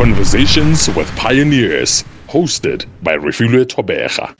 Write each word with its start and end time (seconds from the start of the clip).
Conversations 0.00 0.88
with 0.96 1.14
Pioneers, 1.14 2.04
hosted 2.26 2.86
by 3.02 3.18
Refilwe 3.18 3.66
Tobeja. 3.66 4.34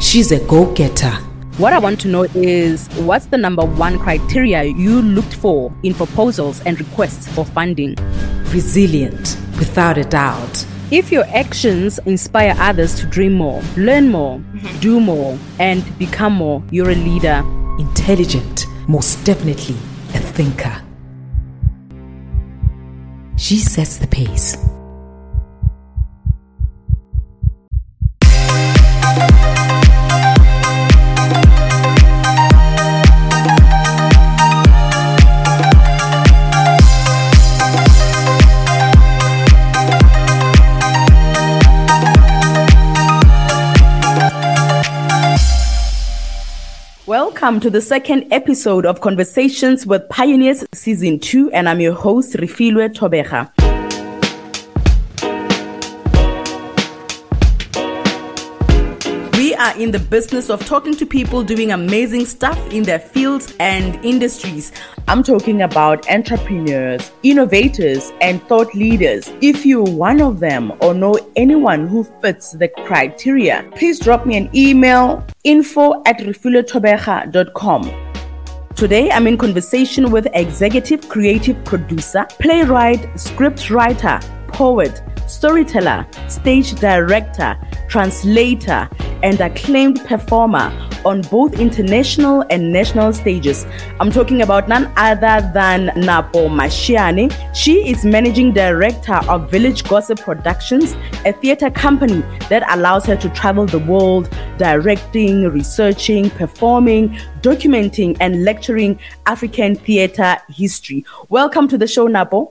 She's 0.00 0.30
a 0.30 0.38
go 0.46 0.72
getter. 0.74 1.10
What 1.58 1.72
I 1.72 1.80
want 1.80 2.00
to 2.02 2.08
know 2.08 2.22
is 2.36 2.86
what's 2.98 3.26
the 3.26 3.36
number 3.36 3.64
one 3.64 3.98
criteria 3.98 4.62
you 4.62 5.02
looked 5.02 5.34
for 5.34 5.72
in 5.82 5.92
proposals 5.92 6.62
and 6.64 6.78
requests 6.78 7.26
for 7.34 7.44
funding? 7.44 7.96
Resilient, 8.52 9.36
without 9.58 9.98
a 9.98 10.04
doubt. 10.04 10.64
If 10.92 11.10
your 11.10 11.24
actions 11.34 11.98
inspire 12.06 12.54
others 12.60 12.94
to 13.00 13.06
dream 13.06 13.32
more, 13.32 13.60
learn 13.76 14.08
more, 14.08 14.38
mm-hmm. 14.38 14.78
do 14.78 15.00
more, 15.00 15.36
and 15.58 15.82
become 15.98 16.34
more, 16.34 16.62
you're 16.70 16.90
a 16.90 16.94
leader. 16.94 17.42
Intelligent, 17.80 18.66
most 18.86 19.24
definitely 19.24 19.74
a 19.74 19.93
thinker. 20.34 20.82
She 23.36 23.58
sets 23.58 23.98
the 23.98 24.08
pace. 24.08 24.56
Welcome 47.44 47.60
to 47.60 47.68
the 47.68 47.82
second 47.82 48.32
episode 48.32 48.86
of 48.86 49.02
Conversations 49.02 49.86
with 49.86 50.08
Pioneers 50.08 50.64
Season 50.72 51.18
2, 51.18 51.50
and 51.50 51.68
I'm 51.68 51.78
your 51.78 51.92
host, 51.92 52.32
Refilwe 52.36 52.94
Tobeja. 52.94 53.53
Are 59.64 59.80
in 59.80 59.90
the 59.90 59.98
business 59.98 60.50
of 60.50 60.64
talking 60.66 60.94
to 60.94 61.06
people 61.06 61.42
doing 61.42 61.72
amazing 61.72 62.26
stuff 62.26 62.58
in 62.70 62.82
their 62.82 62.98
fields 62.98 63.54
and 63.60 64.04
industries. 64.04 64.72
I'm 65.08 65.22
talking 65.22 65.62
about 65.62 66.06
entrepreneurs, 66.10 67.10
innovators, 67.22 68.12
and 68.20 68.42
thought 68.42 68.74
leaders. 68.74 69.32
If 69.40 69.64
you're 69.64 69.82
one 69.82 70.20
of 70.20 70.38
them 70.38 70.74
or 70.82 70.92
know 70.92 71.18
anyone 71.36 71.86
who 71.86 72.04
fits 72.20 72.52
the 72.52 72.68
criteria, 72.68 73.66
please 73.74 73.98
drop 73.98 74.26
me 74.26 74.36
an 74.36 74.50
email 74.54 75.26
info 75.44 76.02
at 76.04 76.18
refilotobeja.com. 76.18 78.10
Today, 78.76 79.10
I'm 79.10 79.26
in 79.26 79.38
conversation 79.38 80.10
with 80.10 80.26
executive 80.34 81.08
creative 81.08 81.64
producer, 81.64 82.26
playwright, 82.38 83.18
script 83.18 83.70
writer, 83.70 84.20
poet, 84.48 85.00
storyteller, 85.26 86.06
stage 86.28 86.74
director, 86.74 87.56
translator, 87.88 88.90
and 89.24 89.40
acclaimed 89.40 90.04
performer 90.04 90.70
on 91.04 91.22
both 91.22 91.58
international 91.58 92.44
and 92.50 92.70
national 92.72 93.12
stages. 93.12 93.66
I'm 93.98 94.12
talking 94.12 94.42
about 94.42 94.68
none 94.68 94.92
other 94.96 95.50
than 95.54 95.90
Napo 95.96 96.48
Masheane. 96.48 97.32
She 97.54 97.88
is 97.88 98.04
managing 98.04 98.52
director 98.52 99.18
of 99.28 99.50
Village 99.50 99.82
Gossip 99.84 100.20
Productions, 100.20 100.94
a 101.24 101.32
theater 101.32 101.70
company 101.70 102.20
that 102.50 102.64
allows 102.70 103.06
her 103.06 103.16
to 103.16 103.28
travel 103.30 103.64
the 103.66 103.78
world 103.78 104.28
directing, 104.58 105.44
researching, 105.50 106.28
performing, 106.30 107.18
documenting, 107.40 108.16
and 108.20 108.44
lecturing 108.44 108.98
African 109.24 109.74
theater 109.74 110.36
history. 110.50 111.04
Welcome 111.30 111.66
to 111.68 111.78
the 111.78 111.86
show, 111.86 112.06
Napo. 112.06 112.48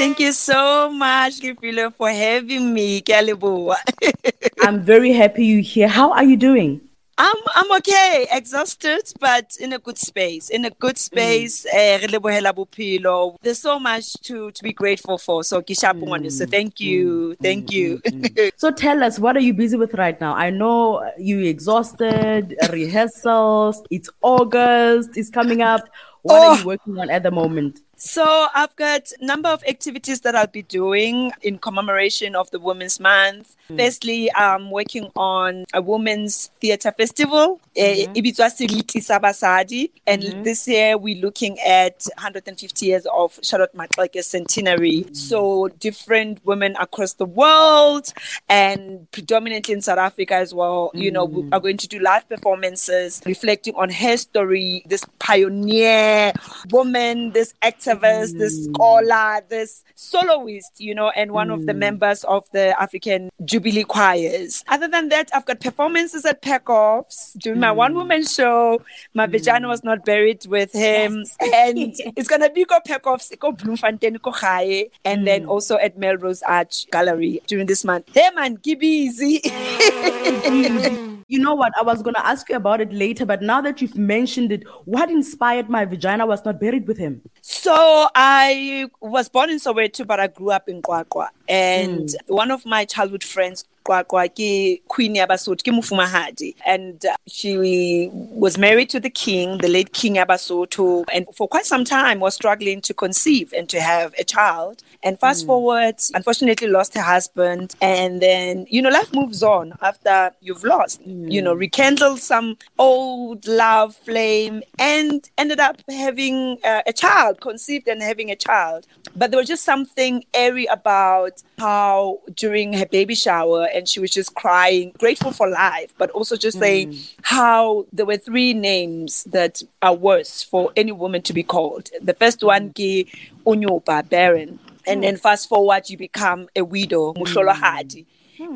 Thank 0.00 0.18
you 0.18 0.32
so 0.32 0.90
much, 0.90 1.40
Kifilo, 1.40 1.92
for 1.94 2.08
having 2.08 2.72
me. 2.72 3.02
I'm 4.62 4.80
very 4.80 5.12
happy 5.12 5.44
you're 5.44 5.60
here. 5.60 5.88
How 5.88 6.12
are 6.12 6.24
you 6.24 6.38
doing? 6.38 6.80
I'm 7.18 7.36
I'm 7.54 7.70
okay, 7.76 8.26
exhausted, 8.32 9.12
but 9.20 9.54
in 9.60 9.74
a 9.74 9.78
good 9.78 9.98
space. 9.98 10.48
In 10.48 10.64
a 10.64 10.70
good 10.70 10.94
mm. 10.94 10.98
space. 10.98 11.66
eh, 11.70 11.98
re 11.98 12.06
lebohela. 12.06 13.36
There's 13.42 13.58
so 13.58 13.78
much 13.78 14.14
to 14.22 14.50
to 14.52 14.62
be 14.62 14.72
grateful 14.72 15.18
for. 15.18 15.44
So 15.44 15.60
kishapu 15.60 16.08
So 16.32 16.46
mm. 16.46 16.50
thank 16.50 16.80
you, 16.80 17.36
mm. 17.38 17.42
thank 17.42 17.70
you. 17.70 18.00
So 18.56 18.70
tell 18.70 19.04
us, 19.04 19.18
what 19.18 19.36
are 19.36 19.40
you 19.40 19.52
busy 19.52 19.76
with 19.76 19.92
right 19.92 20.18
now? 20.18 20.32
I 20.32 20.48
know 20.48 21.04
you're 21.18 21.42
exhausted, 21.42 22.56
rehearsals, 22.72 23.82
it's 23.90 24.08
August, 24.22 25.10
it's 25.18 25.28
coming 25.28 25.60
up. 25.60 25.82
What 26.22 26.40
are 26.42 26.54
Oh. 26.54 26.58
you 26.58 26.64
working 26.64 26.98
on 26.98 27.10
at 27.10 27.22
the 27.22 27.30
moment? 27.30 27.82
So 28.02 28.46
I've 28.54 28.74
got 28.76 29.12
a 29.20 29.26
number 29.26 29.50
of 29.50 29.62
activities 29.68 30.22
that 30.22 30.34
I'll 30.34 30.46
be 30.46 30.62
doing 30.62 31.32
in 31.42 31.58
commemoration 31.58 32.34
of 32.34 32.50
the 32.50 32.58
Women's 32.58 32.98
Month. 32.98 33.56
Mm. 33.70 33.78
Firstly, 33.78 34.30
I'm 34.34 34.70
working 34.70 35.10
on 35.16 35.64
a 35.72 35.80
women's 35.80 36.50
theatre 36.60 36.92
festival, 36.92 37.60
eh, 37.76 38.06
mm-hmm. 38.06 38.12
Ibizwa 38.14 38.50
Seriti 38.50 39.02
sa 39.02 39.18
Basadi. 39.18 39.90
and 40.06 40.22
mm-hmm. 40.22 40.42
this 40.42 40.66
year 40.66 40.98
we're 40.98 41.20
looking 41.20 41.58
at 41.60 42.04
150 42.16 42.86
years 42.86 43.06
of 43.12 43.38
Charlotte 43.42 43.74
Maxeke's 43.74 44.26
centenary. 44.26 45.04
Mm. 45.04 45.16
So 45.16 45.68
different 45.78 46.44
women 46.44 46.76
across 46.80 47.14
the 47.14 47.26
world 47.26 48.12
and 48.48 49.10
predominantly 49.12 49.74
in 49.74 49.82
South 49.82 49.98
Africa 49.98 50.34
as 50.34 50.52
well, 50.52 50.90
you 50.94 51.10
know, 51.10 51.24
we 51.24 51.42
mm. 51.42 51.48
are 51.52 51.60
going 51.60 51.76
to 51.76 51.88
do 51.88 51.98
live 52.00 52.28
performances 52.28 53.22
reflecting 53.24 53.74
on 53.76 53.90
her 53.90 54.16
story, 54.16 54.82
this 54.86 55.04
pioneer 55.18 56.32
woman, 56.70 57.30
this 57.32 57.54
activist, 57.62 58.38
this 58.38 58.64
scholar, 58.64 59.40
this 59.48 59.84
soloist, 59.94 60.80
you 60.80 60.94
know, 60.94 61.10
and 61.10 61.32
one 61.32 61.50
of 61.50 61.66
the 61.66 61.74
members 61.74 62.24
of 62.24 62.44
the 62.52 62.80
African 62.80 63.30
Jubilee 63.60 63.84
choirs. 63.84 64.64
Other 64.68 64.88
than 64.88 65.10
that, 65.10 65.30
I've 65.34 65.44
got 65.44 65.60
performances 65.60 66.24
at 66.24 66.40
Peckoffs, 66.40 67.36
doing 67.38 67.60
my 67.60 67.68
mm. 67.68 67.76
one 67.76 67.94
woman 67.94 68.24
show. 68.24 68.80
My 69.12 69.26
mm. 69.26 69.32
vagina 69.32 69.68
was 69.68 69.84
not 69.84 70.04
buried 70.04 70.46
with 70.46 70.72
him. 70.72 71.24
And 71.52 71.94
it's 72.16 72.28
going 72.28 72.40
to 72.40 72.50
be 72.50 72.64
go 72.64 72.78
Peckoffs, 72.86 73.36
go 73.38 73.52
Bloemfontein, 73.52 74.14
go 74.22 74.32
Gaye, 74.32 74.90
and 75.04 75.26
then 75.26 75.44
mm. 75.44 75.48
also 75.48 75.76
at 75.76 75.98
Melrose 75.98 76.42
Arch 76.42 76.86
Gallery 76.90 77.42
during 77.46 77.66
this 77.66 77.84
month. 77.84 78.08
Hey 78.14 78.30
man, 78.34 78.56
keep 78.56 78.82
easy. 78.82 79.42
You 81.30 81.38
know 81.38 81.54
what? 81.54 81.72
I 81.78 81.84
was 81.84 82.02
going 82.02 82.14
to 82.14 82.26
ask 82.26 82.48
you 82.48 82.56
about 82.56 82.80
it 82.80 82.92
later, 82.92 83.24
but 83.24 83.40
now 83.40 83.60
that 83.60 83.80
you've 83.80 83.96
mentioned 83.96 84.50
it, 84.50 84.64
what 84.84 85.08
inspired 85.08 85.70
my 85.70 85.84
vagina 85.84 86.26
was 86.26 86.44
not 86.44 86.58
buried 86.58 86.88
with 86.88 86.98
him? 86.98 87.22
So 87.40 88.08
I 88.16 88.90
was 89.00 89.28
born 89.28 89.48
in 89.48 89.58
Soweto, 89.58 90.04
but 90.04 90.18
I 90.18 90.26
grew 90.26 90.50
up 90.50 90.68
in 90.68 90.82
QwaQwa. 90.82 91.28
And 91.48 92.10
hmm. 92.26 92.34
one 92.34 92.50
of 92.50 92.66
my 92.66 92.84
childhood 92.84 93.22
friends, 93.22 93.64
QwaQwa, 93.90 94.28
ke 94.28 94.82
Queen 94.88 95.16
Yabasot, 95.16 95.62
ke 95.62 95.72
Mufumahadi. 95.72 96.54
And 96.66 97.04
uh, 97.04 97.16
she 97.26 98.08
was 98.12 98.58
married 98.58 98.90
to 98.90 99.00
the 99.00 99.10
king, 99.10 99.58
the 99.58 99.68
late 99.68 99.92
King 99.92 100.14
Yabasoto, 100.16 101.04
and 101.12 101.26
for 101.34 101.48
quite 101.48 101.66
some 101.66 101.84
time 101.84 102.20
was 102.20 102.34
struggling 102.34 102.80
to 102.82 102.94
conceive 102.94 103.52
and 103.56 103.68
to 103.68 103.80
have 103.80 104.14
a 104.18 104.24
child. 104.24 104.82
And 105.02 105.18
fast 105.18 105.46
forward, 105.46 105.96
unfortunately 106.14 106.68
lost 106.68 106.94
her 106.94 107.02
husband. 107.02 107.74
And 107.80 108.20
then, 108.20 108.66
you 108.68 108.82
know, 108.82 108.90
life 108.90 109.12
moves 109.14 109.42
on 109.42 109.72
after 109.80 110.32
you've 110.40 110.64
lost, 110.64 111.00
you 111.04 111.40
know, 111.42 111.54
rekindle 111.54 112.18
some 112.18 112.56
old 112.78 113.46
love 113.46 113.96
flame 113.96 114.62
and 114.78 115.28
ended 115.38 115.58
up 115.60 115.80
having 115.88 116.58
uh, 116.64 116.82
a 116.86 116.92
child, 116.92 117.40
conceived 117.40 117.88
and 117.88 118.02
having 118.02 118.30
a 118.30 118.36
child. 118.36 118.86
But 119.16 119.30
there 119.30 119.38
was 119.38 119.48
just 119.48 119.64
something 119.64 120.24
airy 120.34 120.66
about 120.66 121.42
how 121.58 122.20
during 122.34 122.72
her 122.74 122.86
baby 122.86 123.14
shower, 123.14 123.68
and 123.80 123.88
she 123.88 123.98
was 123.98 124.10
just 124.10 124.34
crying, 124.34 124.92
grateful 124.98 125.32
for 125.32 125.48
life, 125.48 125.92
but 125.98 126.10
also 126.10 126.36
just 126.36 126.58
saying 126.58 126.92
mm. 126.92 127.14
how 127.22 127.86
there 127.92 128.06
were 128.06 128.18
three 128.18 128.52
names 128.52 129.24
that 129.24 129.62
are 129.80 129.94
worse 129.94 130.42
for 130.42 130.70
any 130.76 130.92
woman 130.92 131.22
to 131.22 131.32
be 131.32 131.42
called. 131.42 131.88
The 132.00 132.14
first 132.14 132.44
one, 132.44 132.68
mm. 132.68 132.74
ki 132.74 133.08
Unyoba, 133.46 134.08
barren. 134.08 134.60
And 134.86 135.00
mm. 135.00 135.02
then 135.02 135.16
fast 135.16 135.48
forward, 135.48 135.88
you 135.88 135.96
become 135.96 136.48
a 136.54 136.62
widow, 136.62 137.14
Musholohadi. 137.14 138.04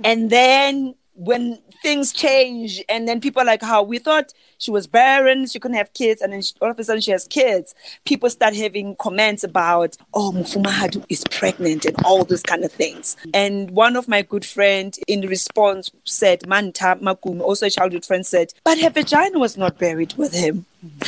And 0.05 0.31
then 0.31 0.95
when 1.15 1.59
things 1.83 2.13
change, 2.13 2.83
and 2.89 3.07
then 3.07 3.21
people 3.21 3.41
are 3.43 3.45
like, 3.45 3.63
how 3.63 3.83
we 3.83 3.99
thought 3.99 4.33
she 4.59 4.71
was 4.71 4.87
barren, 4.87 5.47
she 5.47 5.61
couldn't 5.61 5.77
have 5.77 5.93
kids, 5.95 6.21
and 6.21 6.33
then 6.33 6.43
she, 6.43 6.53
all 6.61 6.71
of 6.71 6.79
a 6.79 6.85
sudden 6.85 7.01
she 7.01 7.11
has 7.11 7.27
kids. 7.29 7.75
People 8.05 8.29
start 8.31 8.55
having 8.55 8.97
comments 8.97 9.45
about, 9.45 9.97
oh, 10.13 10.33
Mufumahadu 10.35 11.05
is 11.09 11.25
pregnant 11.31 11.85
and 11.85 11.97
all 12.05 12.25
those 12.25 12.43
kind 12.43 12.65
of 12.65 12.73
things. 12.73 13.17
And 13.33 13.71
one 13.71 13.97
of 13.97 14.09
my 14.09 14.23
good 14.23 14.45
friend 14.45 14.97
in 15.07 15.23
response 15.23 15.91
said, 16.05 16.47
Manta 16.49 16.99
Makum, 17.01 17.41
also 17.41 17.67
a 17.67 17.71
childhood 17.71 18.05
friend, 18.05 18.27
said, 18.27 18.53
but 18.65 18.79
her 18.79 18.91
vagina 18.91 19.39
was 19.39 19.57
not 19.57 19.79
buried 19.79 20.15
with 20.17 20.35
him. 20.35 20.67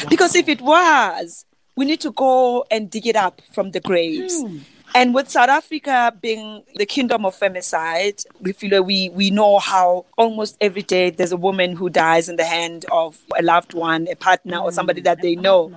Because 0.09 0.35
if 0.35 0.49
it 0.49 0.61
was, 0.61 1.45
we 1.77 1.85
need 1.85 2.01
to 2.01 2.13
go 2.13 2.65
and 2.71 2.91
dig 2.91 3.07
it 3.07 3.17
up 3.17 3.43
from 3.53 3.73
the 3.73 3.81
graves. 3.81 4.41
Hmm. 4.41 4.59
And 4.95 5.15
with 5.15 5.29
South 5.29 5.49
Africa 5.49 6.15
being 6.21 6.63
the 6.77 6.87
kingdom 6.87 7.27
of 7.27 7.37
femicide, 7.39 8.25
we 8.41 8.53
feel 8.53 8.71
that 8.71 8.85
we, 8.85 9.11
we 9.11 9.31
know 9.31 9.59
how 9.59 10.07
almost 10.17 10.57
every 10.61 10.83
day 10.83 11.11
there's 11.11 11.33
a 11.33 11.37
woman 11.37 11.77
who 11.77 11.91
dies 11.91 12.29
in 12.29 12.37
the 12.37 12.45
hand 12.45 12.87
of 12.91 13.19
a 13.39 13.43
loved 13.43 13.75
one, 13.75 14.09
a 14.09 14.15
partner, 14.15 14.59
or 14.59 14.73
somebody 14.73 15.01
that 15.03 15.21
they 15.21 15.35
know. 15.35 15.73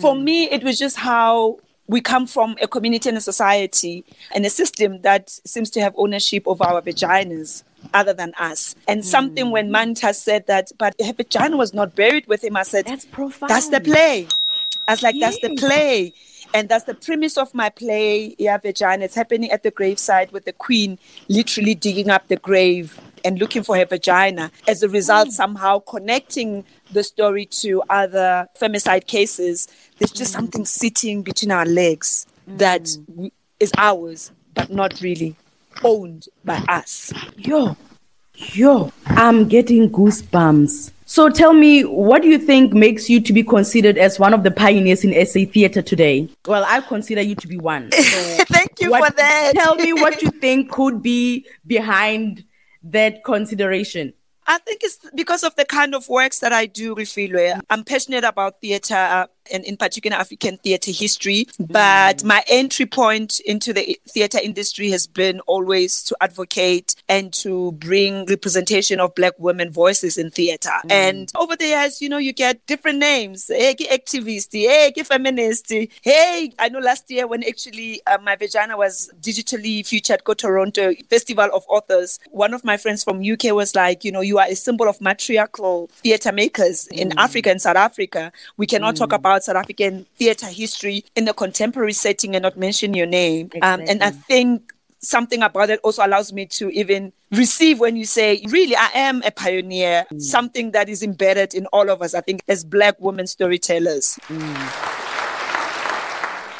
For 0.00 0.14
me, 0.14 0.44
it 0.50 0.62
was 0.62 0.78
just 0.78 0.96
how 0.96 1.58
we 1.86 2.00
come 2.00 2.26
from 2.26 2.56
a 2.62 2.66
community 2.68 3.08
and 3.08 3.18
a 3.18 3.20
society 3.20 4.04
and 4.34 4.44
a 4.46 4.50
system 4.50 5.02
that 5.02 5.28
seems 5.44 5.70
to 5.70 5.80
have 5.80 5.94
ownership 5.96 6.46
of 6.46 6.62
our 6.62 6.80
vaginas 6.80 7.62
other 7.92 8.14
than 8.14 8.32
us. 8.38 8.74
And 8.88 9.04
something 9.04 9.50
when 9.50 9.70
Manta 9.70 10.14
said 10.14 10.46
that, 10.46 10.72
but 10.78 10.94
her 11.04 11.12
vagina 11.12 11.56
was 11.56 11.74
not 11.74 11.94
buried 11.94 12.26
with 12.26 12.42
him, 12.42 12.56
I 12.56 12.62
said, 12.62 12.86
That's 12.86 13.04
profound. 13.04 13.50
That's 13.50 13.68
the 13.68 13.80
play. 13.80 14.26
I 14.88 14.92
was 14.92 15.02
like, 15.02 15.16
that's 15.18 15.38
the 15.40 15.54
play. 15.56 16.12
And 16.54 16.68
that's 16.68 16.84
the 16.84 16.94
premise 16.94 17.36
of 17.36 17.52
my 17.52 17.68
play, 17.68 18.36
Yeah, 18.38 18.58
Vagina. 18.58 19.04
It's 19.04 19.16
happening 19.16 19.50
at 19.50 19.64
the 19.64 19.72
graveside 19.72 20.30
with 20.30 20.44
the 20.44 20.52
queen 20.52 21.00
literally 21.28 21.74
digging 21.74 22.10
up 22.10 22.28
the 22.28 22.36
grave 22.36 23.00
and 23.24 23.40
looking 23.40 23.64
for 23.64 23.76
her 23.76 23.86
vagina. 23.86 24.52
As 24.68 24.84
a 24.84 24.88
result, 24.88 25.28
hmm. 25.28 25.32
somehow 25.32 25.80
connecting 25.80 26.64
the 26.92 27.02
story 27.02 27.46
to 27.46 27.82
other 27.90 28.46
femicide 28.60 29.06
cases, 29.08 29.66
there's 29.98 30.12
just 30.12 30.32
hmm. 30.32 30.40
something 30.40 30.64
sitting 30.64 31.22
between 31.22 31.50
our 31.50 31.66
legs 31.66 32.26
hmm. 32.46 32.58
that 32.58 32.96
w- 33.08 33.30
is 33.58 33.72
ours, 33.76 34.30
but 34.54 34.70
not 34.70 35.00
really 35.00 35.34
owned 35.82 36.28
by 36.44 36.62
us. 36.68 37.12
Yo, 37.36 37.76
yo, 38.36 38.92
I'm 39.06 39.48
getting 39.48 39.90
goosebumps. 39.90 40.92
So 41.14 41.28
tell 41.28 41.52
me, 41.52 41.82
what 41.82 42.22
do 42.22 42.28
you 42.28 42.38
think 42.38 42.72
makes 42.72 43.08
you 43.08 43.20
to 43.20 43.32
be 43.32 43.44
considered 43.44 43.96
as 43.96 44.18
one 44.18 44.34
of 44.34 44.42
the 44.42 44.50
pioneers 44.50 45.04
in 45.04 45.12
SA 45.24 45.44
theater 45.52 45.80
today? 45.80 46.28
Well, 46.44 46.64
I 46.66 46.80
consider 46.80 47.22
you 47.22 47.36
to 47.36 47.46
be 47.46 47.56
one. 47.56 47.90
So 47.94 48.44
Thank 48.46 48.80
you 48.80 48.90
what- 48.90 49.12
for 49.12 49.16
that. 49.18 49.52
Tell 49.54 49.76
me 49.76 49.92
what 49.92 50.20
you 50.22 50.30
think 50.44 50.72
could 50.72 51.02
be 51.02 51.46
behind 51.68 52.42
that 52.82 53.22
consideration. 53.22 54.12
I 54.48 54.58
think 54.58 54.80
it's 54.82 54.98
because 55.14 55.44
of 55.44 55.54
the 55.54 55.64
kind 55.64 55.94
of 55.94 56.08
works 56.08 56.40
that 56.40 56.52
I 56.52 56.66
do, 56.66 56.96
Refilwe. 56.96 57.60
I'm 57.70 57.84
passionate 57.84 58.24
about 58.24 58.60
theatre 58.60 59.28
and 59.52 59.64
in 59.64 59.76
particular 59.76 60.16
African 60.16 60.58
theatre 60.58 60.92
history. 60.92 61.46
Mm. 61.60 61.72
But 61.72 62.24
my 62.24 62.42
entry 62.48 62.86
point 62.86 63.40
into 63.40 63.72
the 63.72 63.98
theatre 64.08 64.38
industry 64.42 64.90
has 64.90 65.06
been 65.06 65.40
always 65.40 66.02
to 66.04 66.16
advocate 66.20 66.94
and 67.08 67.32
to 67.34 67.72
bring 67.72 68.26
representation 68.26 69.00
of 69.00 69.14
black 69.14 69.34
women 69.38 69.70
voices 69.70 70.16
in 70.16 70.30
theatre. 70.30 70.70
Mm. 70.86 70.92
And 70.92 71.32
over 71.36 71.56
the 71.56 71.66
years, 71.66 72.00
you 72.00 72.08
know, 72.08 72.18
you 72.18 72.32
get 72.32 72.64
different 72.66 72.98
names. 72.98 73.48
Hey, 73.48 73.74
activist, 73.74 74.52
hey, 74.52 74.92
feminist. 75.04 75.72
Hey, 76.02 76.52
I 76.58 76.68
know 76.68 76.78
last 76.78 77.10
year 77.10 77.26
when 77.26 77.44
actually 77.44 78.00
uh, 78.06 78.18
my 78.22 78.36
vagina 78.36 78.76
was 78.76 79.10
digitally 79.20 79.86
featured 79.86 80.24
Go 80.24 80.34
Toronto 80.34 80.92
Festival 81.10 81.48
of 81.52 81.64
Authors, 81.68 82.18
one 82.30 82.54
of 82.54 82.64
my 82.64 82.76
friends 82.76 83.04
from 83.04 83.22
UK 83.22 83.54
was 83.54 83.74
like, 83.74 84.04
you 84.04 84.12
know, 84.12 84.20
you 84.20 84.38
are 84.38 84.46
a 84.46 84.54
symbol 84.54 84.88
of 84.88 85.00
matriarchal 85.00 85.88
theatre 85.88 86.32
makers 86.32 86.86
in 86.88 87.10
mm. 87.10 87.14
Africa 87.18 87.50
and 87.50 87.60
South 87.60 87.76
Africa. 87.76 88.32
We 88.56 88.66
cannot 88.66 88.96
talk 88.96 89.12
about 89.12 89.33
South 89.42 89.56
African 89.56 90.06
theatre 90.16 90.46
history 90.46 91.04
in 91.16 91.26
a 91.28 91.34
contemporary 91.34 91.92
setting 91.92 92.34
and 92.36 92.42
not 92.42 92.56
mention 92.56 92.94
your 92.94 93.06
name. 93.06 93.50
Um, 93.62 93.82
and 93.88 94.02
I 94.02 94.10
think 94.10 94.72
something 95.00 95.42
about 95.42 95.70
it 95.70 95.80
also 95.82 96.04
allows 96.04 96.32
me 96.32 96.46
to 96.46 96.70
even 96.70 97.12
receive 97.30 97.80
when 97.80 97.96
you 97.96 98.04
say, 98.04 98.44
really, 98.48 98.76
I 98.76 98.90
am 98.94 99.22
a 99.22 99.30
pioneer, 99.30 100.06
mm. 100.12 100.20
something 100.20 100.70
that 100.72 100.88
is 100.88 101.02
embedded 101.02 101.54
in 101.54 101.66
all 101.66 101.90
of 101.90 102.02
us, 102.02 102.14
I 102.14 102.20
think, 102.20 102.42
as 102.48 102.64
Black 102.64 103.00
women 103.00 103.26
storytellers. 103.26 104.18
Mm. 104.28 104.94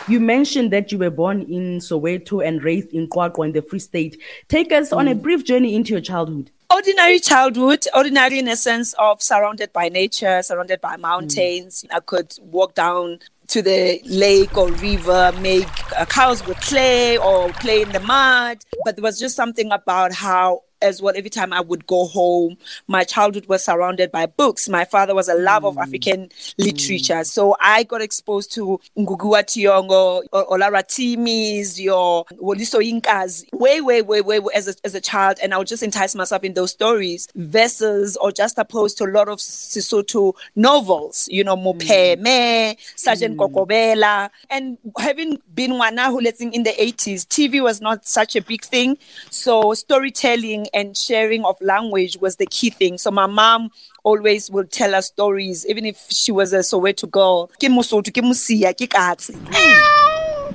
You 0.07 0.21
mentioned 0.21 0.71
that 0.73 0.93
you 0.93 0.99
were 0.99 1.11
born 1.11 1.43
in 1.43 1.79
Soweto 1.79 2.47
and 2.47 2.63
raised 2.63 2.91
in 2.93 3.09
QwaQwa 3.09 3.47
in 3.47 3.53
the 3.53 3.63
Free 3.63 3.79
State. 3.79 4.21
Take 4.49 4.71
us 4.71 4.93
on 4.93 5.09
a 5.09 5.15
mm. 5.15 5.23
brief 5.23 5.45
journey 5.45 5.75
into 5.75 5.93
your 5.93 6.03
childhood. 6.03 6.51
Ordinary 6.71 7.21
childhood, 7.21 7.87
ordinary 7.95 8.39
in 8.39 8.49
a 8.49 8.57
sense 8.57 8.95
of 8.99 9.23
surrounded 9.23 9.73
by 9.73 9.89
nature, 9.89 10.43
surrounded 10.43 10.81
by 10.81 10.97
mountains. 10.97 11.85
I 11.93 12.01
could 12.01 12.35
walk 12.41 12.75
down 12.75 13.21
to 13.49 13.63
the 13.63 14.01
lake 14.05 14.57
or 14.57 14.71
river, 14.73 15.33
make 15.41 15.69
uh, 15.99 16.05
cows 16.07 16.47
with 16.47 16.61
clay 16.61 17.19
or 17.19 17.51
play 17.51 17.83
in 17.83 17.93
the 17.93 18.01
mud. 18.01 18.59
But 18.85 18.97
there 18.97 19.03
was 19.03 19.19
just 19.19 19.37
something 19.37 19.71
about 19.73 20.13
how 20.13 20.63
as 20.85 21.03
well 21.03 21.15
every 21.17 21.31
time 21.31 21.53
I 21.53 21.61
would 21.61 21.87
go 21.87 22.07
home, 22.07 22.57
my 22.87 23.03
childhood 23.05 23.47
was 23.47 23.65
surrounded 23.65 24.13
by 24.13 24.27
books. 24.27 24.69
My 24.69 24.85
father 24.85 25.15
was 25.15 25.29
a 25.29 25.35
love 25.35 25.65
of 25.65 25.77
mm. 25.77 25.83
African 25.83 26.29
literature. 26.59 27.15
Mm. 27.15 27.27
So 27.27 27.57
I 27.61 27.83
got 27.85 28.03
exposed 28.03 28.53
to 28.55 28.81
Ngugi 28.97 29.25
wa 29.25 29.43
Thiong'o, 29.43 30.23
Olara 30.33 30.83
Timis, 30.85 31.83
your 31.83 32.25
Woliso 32.41 32.81
Inkas, 32.81 33.45
way, 33.53 33.81
way, 33.81 34.03
way, 34.03 34.21
way, 34.21 34.39
way 34.39 34.53
as 34.55 34.69
a, 34.69 34.75
as 34.85 34.95
a 34.95 35.01
child. 35.01 35.39
And 35.43 35.55
I 35.55 35.59
would 35.59 35.67
just 35.67 35.83
entice 35.83 36.15
myself 36.15 36.45
in 36.45 36.55
those 36.55 36.71
stories 36.71 37.29
versus 37.35 38.17
or 38.19 38.31
just 38.31 38.59
opposed 38.59 38.99
to 38.99 39.05
a 39.05 39.11
lot 39.11 39.29
of 39.29 39.39
Sesotho 39.39 40.35
novels, 40.55 41.29
you 41.31 41.43
know, 41.43 41.57
Mope 41.57 41.79
Me, 41.79 41.87
mm. 41.87 42.77
Sergeant 42.97 43.37
Kokobela. 43.39 44.31
And 44.51 44.79
having 44.99 45.41
been 45.55 45.73
Wana 45.73 46.09
who 46.09 46.19
in 46.19 46.63
the 46.63 46.73
80s, 46.73 47.27
TV 47.27 47.63
was 47.63 47.81
not 47.81 48.07
such 48.07 48.37
a 48.37 48.43
big 48.43 48.63
thing. 48.63 48.99
So 49.31 49.75
storytelling 49.75 50.67
and 50.75 50.97
sharing 50.97 51.45
of 51.45 51.57
language 51.61 52.19
was 52.21 52.37
the 52.37 52.47
key 52.47 52.71
thing. 52.71 52.99
So 52.99 53.11
my 53.11 53.27
mom 53.27 53.71
always 54.03 54.51
would 54.51 54.71
tell 54.71 54.95
us 54.95 55.07
stories, 55.07 55.65
even 55.67 55.87
if 55.87 56.05
she 56.11 56.33
was 56.33 56.53
a 56.53 56.59
Soweto 56.59 57.11
girl. 57.11 57.51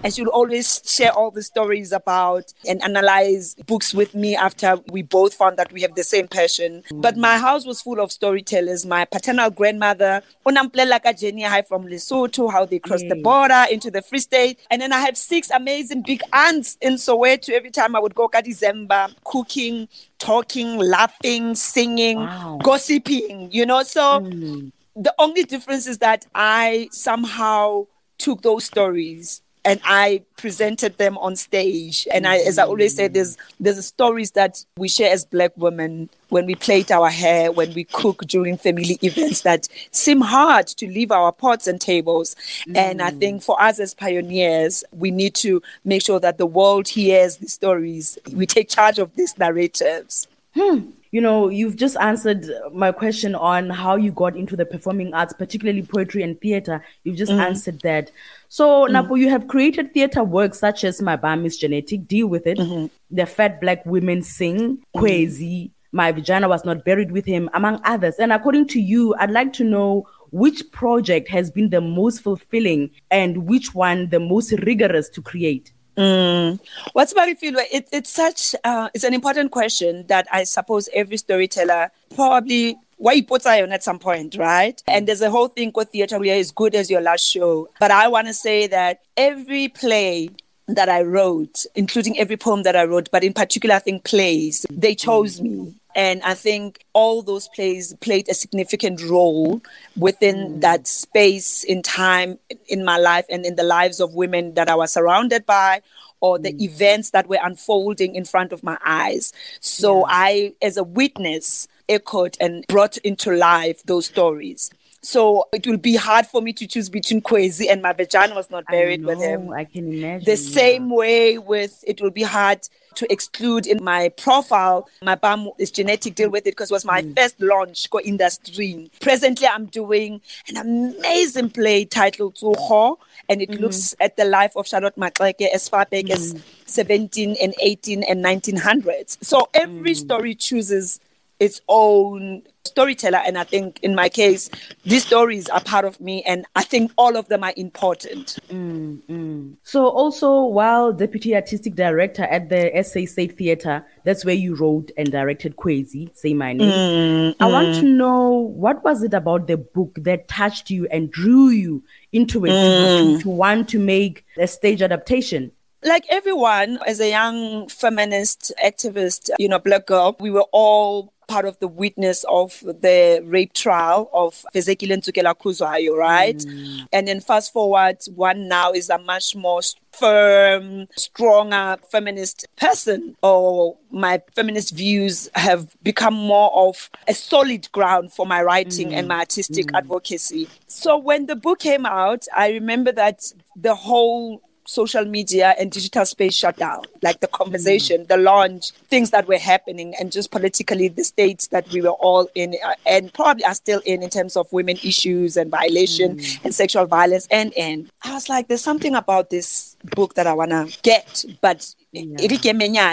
And 0.04 0.14
she 0.14 0.22
would 0.22 0.30
always 0.32 0.82
share 0.86 1.12
all 1.12 1.30
the 1.32 1.44
stories 1.44 1.92
about 1.92 2.54
and 2.68 2.82
analyze 2.84 3.56
books 3.66 3.94
with 3.94 4.16
me 4.16 4.36
after 4.36 4.78
we 4.92 5.02
both 5.02 5.34
found 5.34 5.58
that 5.58 5.72
we 5.72 5.82
have 5.82 5.96
the 5.96 6.04
same 6.04 6.28
passion. 6.28 6.84
But 6.92 7.18
my 7.18 7.38
house 7.38 7.66
was 7.66 7.82
full 7.82 8.00
of 8.00 8.12
storytellers. 8.12 8.86
My 8.86 9.06
paternal 9.06 9.50
grandmother, 9.50 10.22
Unamplela 10.46 11.00
Jenny 11.20 11.44
High 11.44 11.64
from 11.64 11.86
Lesotho, 11.86 12.52
how 12.52 12.66
they 12.66 12.80
crossed 12.80 13.10
the 13.10 13.16
mm. 13.16 13.24
border 13.24 13.66
into 13.70 13.92
the 13.92 14.02
Free 14.02 14.20
State. 14.20 14.60
And 14.72 14.82
then 14.82 14.94
I 14.94 15.00
have 15.00 15.18
six 15.18 15.50
amazing 15.50 16.04
big 16.04 16.22
aunts 16.32 16.78
in 16.82 16.94
Soweto. 16.94 17.50
Every 17.50 17.72
time 17.72 17.96
I 17.96 18.00
would 18.00 18.16
go 18.16 18.28
to 18.28 18.42
December, 18.42 19.08
cooking, 19.26 19.88
talking, 20.18 20.78
laughing, 20.78 21.56
singing, 21.56 22.18
Wow. 22.20 22.60
gossiping, 22.64 23.52
you 23.52 23.66
know. 23.66 23.84
So 23.84 24.22
mm. 24.22 24.72
the 24.96 25.14
only 25.20 25.44
difference 25.44 25.88
is 25.88 25.98
that 26.00 26.26
I 26.34 26.88
somehow 26.92 27.88
took 28.18 28.42
those 28.42 28.66
stories 28.66 29.42
and 29.66 29.80
I 29.84 30.24
presented 30.38 30.98
them 30.98 31.18
on 31.18 31.36
stage. 31.36 32.08
And 32.14 32.26
I, 32.26 32.38
as 32.38 32.58
I 32.58 32.64
always 32.64 32.96
say, 32.96 33.08
there's 33.08 33.38
there's 33.60 33.86
stories 33.86 34.32
that 34.32 34.64
we 34.78 34.88
share 34.88 35.12
as 35.12 35.26
black 35.26 35.52
women 35.58 36.10
when 36.30 36.46
we 36.46 36.56
plait 36.56 36.92
our 36.92 37.10
hair, 37.10 37.52
when 37.52 37.74
we 37.74 37.84
cook 37.84 38.22
during 38.28 38.58
family 38.58 38.98
events 39.02 39.42
that 39.42 39.68
seem 39.92 40.22
hard 40.22 40.68
to 40.68 40.88
leave 40.88 41.12
our 41.12 41.32
pots 41.32 41.68
and 41.68 41.82
tables. 41.82 42.36
And 42.74 43.02
I 43.02 43.12
mm. 43.12 43.20
think 43.20 43.44
for 43.44 43.62
us 43.62 43.80
as 43.80 43.94
pioneers, 43.94 44.84
we 44.92 45.12
need 45.12 45.36
to 45.36 45.62
make 45.84 46.04
sure 46.04 46.20
that 46.20 46.38
the 46.38 46.46
world 46.46 46.88
hears 46.88 47.38
the 47.38 47.50
stories. 47.50 48.18
We 48.34 48.46
take 48.46 48.70
charge 48.70 49.00
of 49.00 49.16
these 49.16 49.38
narratives. 49.38 50.28
Hmm. 50.56 50.92
You 51.12 51.22
know, 51.22 51.50
you've 51.50 51.76
just 51.76 51.98
answered 52.00 52.46
my 52.72 52.92
question 52.92 53.34
on 53.34 53.72
how 53.72 53.96
you 53.96 54.12
got 54.12 54.36
into 54.36 54.56
the 54.56 54.66
performing 54.66 55.14
arts, 55.14 55.34
particularly 55.34 55.82
poetry 55.82 56.22
and 56.22 56.40
theater. 56.40 56.84
You've 57.04 57.18
just 57.18 57.32
mm. 57.32 57.40
answered 57.40 57.82
that. 57.82 58.12
So, 58.50 58.84
mm-hmm. 58.84 58.94
Napo, 58.94 59.16
you 59.16 59.30
have 59.30 59.48
created 59.48 59.94
theater 59.94 60.24
works 60.24 60.60
such 60.60 60.84
as 60.84 61.02
My 61.02 61.16
Bum 61.16 61.46
is 61.46 61.56
Genetic, 61.56 62.08
Deal 62.08 62.28
with 62.28 62.48
It, 62.48 62.58
mm-hmm. 62.58 62.88
The 63.12 63.26
Fat 63.26 63.62
Black 63.62 63.86
Women 63.86 64.24
Sing, 64.24 64.78
mm-hmm. 64.78 65.00
Kwezi, 65.00 65.72
My 65.92 66.12
Vagina 66.12 66.50
Was 66.50 66.66
Not 66.66 66.84
Buried 66.84 67.12
with 67.12 67.26
Him, 67.26 67.50
among 67.54 67.80
others. 67.86 68.16
And 68.16 68.34
according 68.34 68.68
to 68.70 68.82
you, 68.82 69.16
I'd 69.20 69.32
like 69.32 69.54
to 69.54 69.64
know 69.64 70.08
which 70.32 70.72
project 70.72 71.30
has 71.30 71.52
been 71.52 71.70
the 71.70 71.82
most 71.82 72.22
fulfilling 72.22 72.90
and 73.12 73.48
which 73.48 73.74
one 73.76 74.10
the 74.10 74.20
most 74.20 74.52
rigorous 74.64 75.10
to 75.10 75.22
create. 75.22 75.72
Mm. 75.96 76.60
What's 76.94 77.12
about 77.12 77.38
feel? 77.38 77.56
It, 77.58 77.90
it's 77.92 78.10
such 78.10 78.56
uh, 78.64 78.90
it's 78.94 79.04
an 79.04 79.14
important 79.14 79.52
question 79.52 80.08
that 80.08 80.28
I 80.32 80.46
suppose 80.46 80.88
every 80.94 81.18
storyteller 81.18 81.92
probably 82.16 82.78
why 83.00 83.14
you 83.14 83.24
put 83.24 83.46
on 83.48 83.72
at 83.72 83.84
some 83.84 83.98
point, 83.98 84.36
right? 84.36 84.78
Mm. 84.88 84.94
And 84.94 85.08
there's 85.08 85.22
a 85.22 85.32
whole 85.32 85.48
thing 85.48 85.72
called 85.72 85.90
theater 85.90 86.20
where 86.20 86.38
as 86.38 86.52
good 86.52 86.76
as 86.76 86.92
your 86.92 87.02
last 87.02 87.26
show. 87.26 87.70
But 87.80 87.92
I 87.92 88.08
want 88.08 88.28
to 88.28 88.34
say 88.34 88.68
that 88.68 89.02
every 89.18 89.70
play 89.70 90.30
that 90.68 90.90
I 90.90 91.02
wrote, 91.02 91.66
including 91.76 92.20
every 92.20 92.38
poem 92.38 92.64
that 92.64 92.76
I 92.76 92.84
wrote, 92.84 93.10
but 93.12 93.24
in 93.24 93.34
particular, 93.34 93.76
I 93.76 93.80
think 93.80 94.04
plays, 94.04 94.66
they 94.70 94.94
chose 94.94 95.40
mm. 95.40 95.44
me. 95.44 95.76
And 95.96 96.22
I 96.24 96.36
think 96.36 96.86
all 96.94 97.24
those 97.24 97.48
plays 97.48 97.96
played 97.96 98.30
a 98.30 98.34
significant 98.34 99.02
role 99.02 99.62
within 99.98 100.36
mm. 100.36 100.62
that 100.62 100.86
space 100.86 101.64
in 101.64 101.82
time 101.82 102.38
in 102.68 102.86
my 102.86 102.98
life 102.98 103.26
and 103.30 103.46
in 103.46 103.56
the 103.56 103.64
lives 103.64 104.00
of 104.00 104.14
women 104.14 104.54
that 104.54 104.70
I 104.70 104.76
was 104.76 104.94
surrounded 104.94 105.46
by 105.46 105.82
or 106.22 106.38
the 106.38 106.54
events 106.64 107.12
that 107.12 107.28
were 107.28 107.40
unfolding 107.42 108.14
in 108.14 108.26
front 108.26 108.52
of 108.52 108.62
my 108.62 108.78
eyes. 108.86 109.32
So 109.62 110.06
I, 110.08 110.54
as 110.62 110.76
a 110.78 110.84
witness, 110.84 111.68
echoed 111.90 112.38
and 112.40 112.66
brought 112.68 112.98
into 112.98 113.32
life 113.32 113.84
those 113.84 114.06
stories. 114.06 114.70
So 115.02 115.48
it 115.54 115.66
will 115.66 115.78
be 115.78 115.96
hard 115.96 116.26
for 116.26 116.42
me 116.42 116.52
to 116.54 116.68
choose 116.68 116.90
between 116.90 117.22
Kwezi 117.22 117.70
and 117.70 117.82
my 117.82 117.94
vagina 117.94 118.36
was 118.36 118.50
not 118.50 118.66
buried 118.68 119.06
with 119.06 119.20
him. 119.20 119.50
I 119.52 119.64
can 119.64 119.94
imagine. 119.94 120.26
The 120.26 120.36
same 120.36 120.90
way 120.90 121.38
with 121.38 121.84
it 121.88 122.02
will 122.02 122.12
be 122.12 122.24
hard 122.24 122.68
to 122.96 123.12
exclude 123.12 123.66
in 123.66 123.82
my 123.82 124.10
profile. 124.10 124.90
My 125.02 125.16
bum 125.16 125.52
is 125.58 125.72
genetic, 125.72 126.16
deal 126.16 126.30
with 126.30 126.46
it 126.46 126.52
because 126.52 126.70
it 126.70 126.74
was 126.74 126.84
my 126.84 127.02
mm. 127.02 127.16
first 127.16 127.40
launch 127.40 127.90
go 127.90 128.02
industry. 128.02 128.92
Presently, 129.00 129.48
I'm 129.48 129.68
doing 129.68 130.20
an 130.50 130.58
amazing 130.58 131.52
play 131.52 131.86
titled 131.86 132.36
Tuho, 132.36 132.98
and 133.30 133.42
it 133.42 133.52
mm. 133.52 133.60
looks 133.60 133.96
at 134.02 134.18
the 134.18 134.26
life 134.26 134.52
of 134.58 134.68
Charlotte 134.68 134.98
Maxeke 134.98 135.48
as 135.54 135.70
far 135.70 135.86
back 135.86 136.06
mm. 136.06 136.12
as 136.12 136.36
17 136.66 137.38
and 137.42 137.54
18 137.62 138.04
and 138.04 138.24
1900s. 138.24 139.18
So 139.24 139.48
every 139.54 139.92
mm. 139.92 139.98
story 139.98 140.36
chooses 140.36 141.00
its 141.40 141.62
own 141.68 142.44
storyteller. 142.66 143.22
And 143.26 143.38
I 143.38 143.44
think 143.44 143.80
in 143.82 143.96
my 143.96 144.10
case, 144.10 144.50
these 144.84 145.06
stories 145.06 145.50
are 145.50 145.62
part 145.62 145.86
of 145.86 146.00
me, 146.00 146.24
and 146.24 146.46
I 146.56 146.64
think 146.64 146.92
all 146.98 147.16
of 147.16 147.28
them 147.28 147.44
are 147.44 147.54
important. 147.56 148.38
Mm, 148.50 149.02
mm. 149.10 149.56
So, 149.64 149.88
also, 149.88 150.46
while 150.46 150.94
deputy 150.94 151.36
artistic 151.36 151.76
director 151.76 152.24
at 152.24 152.50
the 152.50 152.72
SA 152.84 153.06
State 153.06 153.38
Theatre, 153.38 153.86
that's 154.04 154.26
where 154.26 154.36
you 154.36 154.56
wrote 154.56 154.92
and 154.98 155.12
directed 155.12 155.56
Kwezi, 155.56 156.16
Say 156.16 156.34
My 156.34 156.54
Name. 156.54 156.70
Mm, 156.70 157.36
I 157.40 157.48
want 157.48 157.70
mm. 157.70 157.80
to 157.82 157.86
know 157.86 158.30
what 158.30 158.84
was 158.84 159.04
it 159.04 159.14
about 159.14 159.48
the 159.48 159.58
book 159.58 159.98
that 160.02 160.28
touched 160.28 160.70
you 160.70 160.88
and 160.92 161.12
drew 161.12 161.50
you 161.50 161.84
into 162.12 162.46
it 162.46 162.50
to, 162.50 162.56
mm. 162.56 163.22
to 163.22 163.30
want 163.30 163.70
to 163.70 163.80
make 163.80 164.26
a 164.38 164.48
stage 164.48 164.82
adaptation? 164.82 165.52
Like 165.84 166.06
everyone 166.10 166.80
as 166.86 167.00
a 167.00 167.10
young 167.10 167.68
feminist 167.70 168.52
activist 168.64 169.30
you 169.40 169.48
know 169.48 169.60
black 169.60 169.86
girl 169.86 170.16
we 170.20 170.32
were 170.32 170.46
all 170.52 171.14
part 171.30 171.46
of 171.46 171.58
the 171.60 171.68
witness 171.68 172.26
of 172.28 172.60
the 172.62 173.22
rape 173.24 173.54
trial 173.54 174.10
of 174.12 174.44
Fezekile 174.54 174.98
Ntsukela 174.98 175.36
Khuzwayo, 175.38 175.96
right? 175.96 176.36
Mm. 176.36 176.88
And 176.92 177.08
then 177.08 177.22
fast 177.22 177.54
forward, 177.54 177.98
one 178.16 178.48
now 178.48 178.72
is 178.72 178.90
a 178.90 178.98
much 178.98 179.36
more 179.36 179.62
firm, 179.94 180.88
stronger 180.98 181.78
feminist 181.92 182.48
person, 182.58 183.16
or 183.22 183.78
my 183.92 184.22
feminist 184.36 184.76
views 184.76 185.30
have 185.36 185.76
become 185.84 186.16
more 186.16 186.52
of 186.68 186.90
a 187.08 187.14
solid 187.14 187.72
ground 187.72 188.12
for 188.12 188.26
my 188.26 188.42
writing 188.42 188.90
mm. 188.90 188.94
and 188.94 189.08
my 189.08 189.20
artistic 189.20 189.68
mm. 189.68 189.78
advocacy. 189.78 190.50
So 190.68 190.98
when 190.98 191.28
the 191.28 191.36
book 191.36 191.60
came 191.60 191.86
out, 191.86 192.26
I 192.36 192.50
remember 192.52 192.92
that 192.94 193.32
the 193.56 193.76
whole 193.76 194.42
social 194.70 195.04
media 195.04 195.56
and 195.60 195.72
digital 195.72 196.06
space 196.06 196.36
shut 196.36 196.56
down, 196.58 196.84
like 197.02 197.20
the 197.22 197.28
conversation, 197.28 198.06
the 198.08 198.18
launch, 198.18 198.72
things 198.90 199.10
that 199.10 199.28
were 199.28 199.40
happening, 199.40 199.96
and 200.00 200.12
just 200.12 200.30
politically 200.30 200.88
the 200.88 201.04
states 201.04 201.48
that 201.48 201.68
we 201.72 201.82
were 201.82 201.90
all 201.90 202.30
in 202.36 202.54
uh, 202.64 202.76
and 202.86 203.12
probably 203.14 203.44
are 203.46 203.56
still 203.56 203.82
in 203.84 204.04
in 204.04 204.12
terms 204.12 204.38
of 204.38 204.52
women 204.54 204.78
issues 204.84 205.38
and 205.38 205.50
violation 205.50 206.18
mm. 206.18 206.46
and 206.46 206.54
sexual 206.54 206.86
violence. 206.86 207.28
And 207.32 207.52
and 207.58 207.90
I 208.04 208.14
was 208.14 208.30
like, 208.30 208.48
there's 208.48 208.62
something 208.62 208.94
about 208.94 209.32
this 209.32 209.76
book 209.96 210.14
that 210.14 210.28
I 210.28 210.34
wanna 210.34 210.68
get, 210.84 211.26
but 211.42 211.74
yeah. 211.92 212.18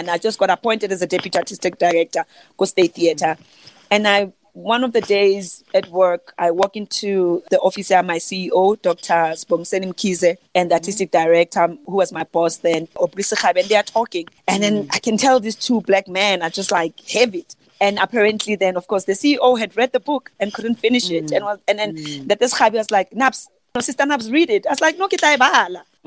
I 0.09 0.17
just 0.17 0.39
got 0.39 0.49
appointed 0.49 0.91
as 0.91 1.03
a 1.03 1.07
deputy 1.07 1.37
artistic 1.37 1.77
director, 1.77 2.25
Go 2.57 2.65
State 2.65 2.95
Theatre. 2.95 3.37
And 3.91 4.07
I 4.07 4.33
one 4.57 4.83
of 4.83 4.91
the 4.91 5.01
days 5.01 5.63
at 5.75 5.87
work, 5.91 6.33
I 6.39 6.49
walk 6.49 6.75
into 6.75 7.43
the 7.51 7.59
office 7.59 7.91
of 7.91 8.05
my 8.05 8.17
CEO, 8.17 8.81
Dr. 8.81 9.13
Sbongiseni 9.13 9.93
Mkhize, 9.93 10.35
and 10.55 10.71
the 10.71 10.73
mm-hmm. 10.73 10.73
artistic 10.73 11.11
director, 11.11 11.67
who 11.85 11.95
was 11.95 12.11
my 12.11 12.23
boss 12.23 12.57
then, 12.57 12.87
and 12.99 13.69
they 13.69 13.75
are 13.75 13.83
talking. 13.83 14.25
And 14.47 14.63
then 14.63 14.85
mm. 14.85 14.89
I 14.95 14.99
can 14.99 15.17
tell 15.17 15.39
these 15.39 15.55
two 15.55 15.81
black 15.81 16.07
men 16.07 16.41
are 16.41 16.49
just 16.49 16.71
like 16.71 16.99
heavy. 17.07 17.45
And 17.79 17.99
apparently, 17.99 18.55
then, 18.55 18.75
of 18.77 18.87
course, 18.87 19.03
the 19.03 19.13
CEO 19.13 19.59
had 19.59 19.77
read 19.77 19.93
the 19.93 19.99
book 19.99 20.31
and 20.39 20.51
couldn't 20.51 20.75
finish 20.75 21.11
it. 21.11 21.31
And, 21.31 21.43
mm. 21.43 21.45
was, 21.45 21.59
and 21.67 21.77
then 21.77 21.95
mm. 21.95 22.27
that 22.27 22.39
this 22.39 22.55
Khabi 22.55 22.73
was 22.73 22.89
like, 22.89 23.13
Naps, 23.13 23.47
Sister 23.79 24.07
Naps, 24.07 24.27
read 24.31 24.49
it. 24.49 24.65
I 24.65 24.71
was 24.71 24.81
like, 24.81 24.97
no, 24.97 25.07
kita 25.07 25.37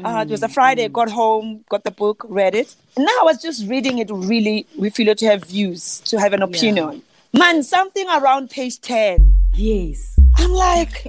uh, 0.04 0.24
it 0.26 0.30
was 0.30 0.42
a 0.42 0.48
mm. 0.48 0.52
Friday, 0.52 0.88
got 0.88 1.10
home, 1.10 1.64
got 1.68 1.84
the 1.84 1.92
book, 1.92 2.26
read 2.28 2.56
it. 2.56 2.74
And 2.96 3.04
now 3.06 3.12
I 3.20 3.24
was 3.24 3.40
just 3.40 3.68
reading 3.68 3.98
it 3.98 4.10
really, 4.10 4.66
we 4.76 4.90
feel 4.90 5.14
to 5.14 5.26
have 5.26 5.44
views, 5.44 6.00
to 6.06 6.18
have 6.18 6.32
an 6.32 6.42
opinion. 6.42 6.94
Yeah. 6.94 7.00
Man, 7.32 7.62
something 7.62 8.08
around 8.08 8.50
page 8.50 8.80
10. 8.80 9.34
Yes. 9.54 10.18
I'm 10.36 10.50
like, 10.50 11.04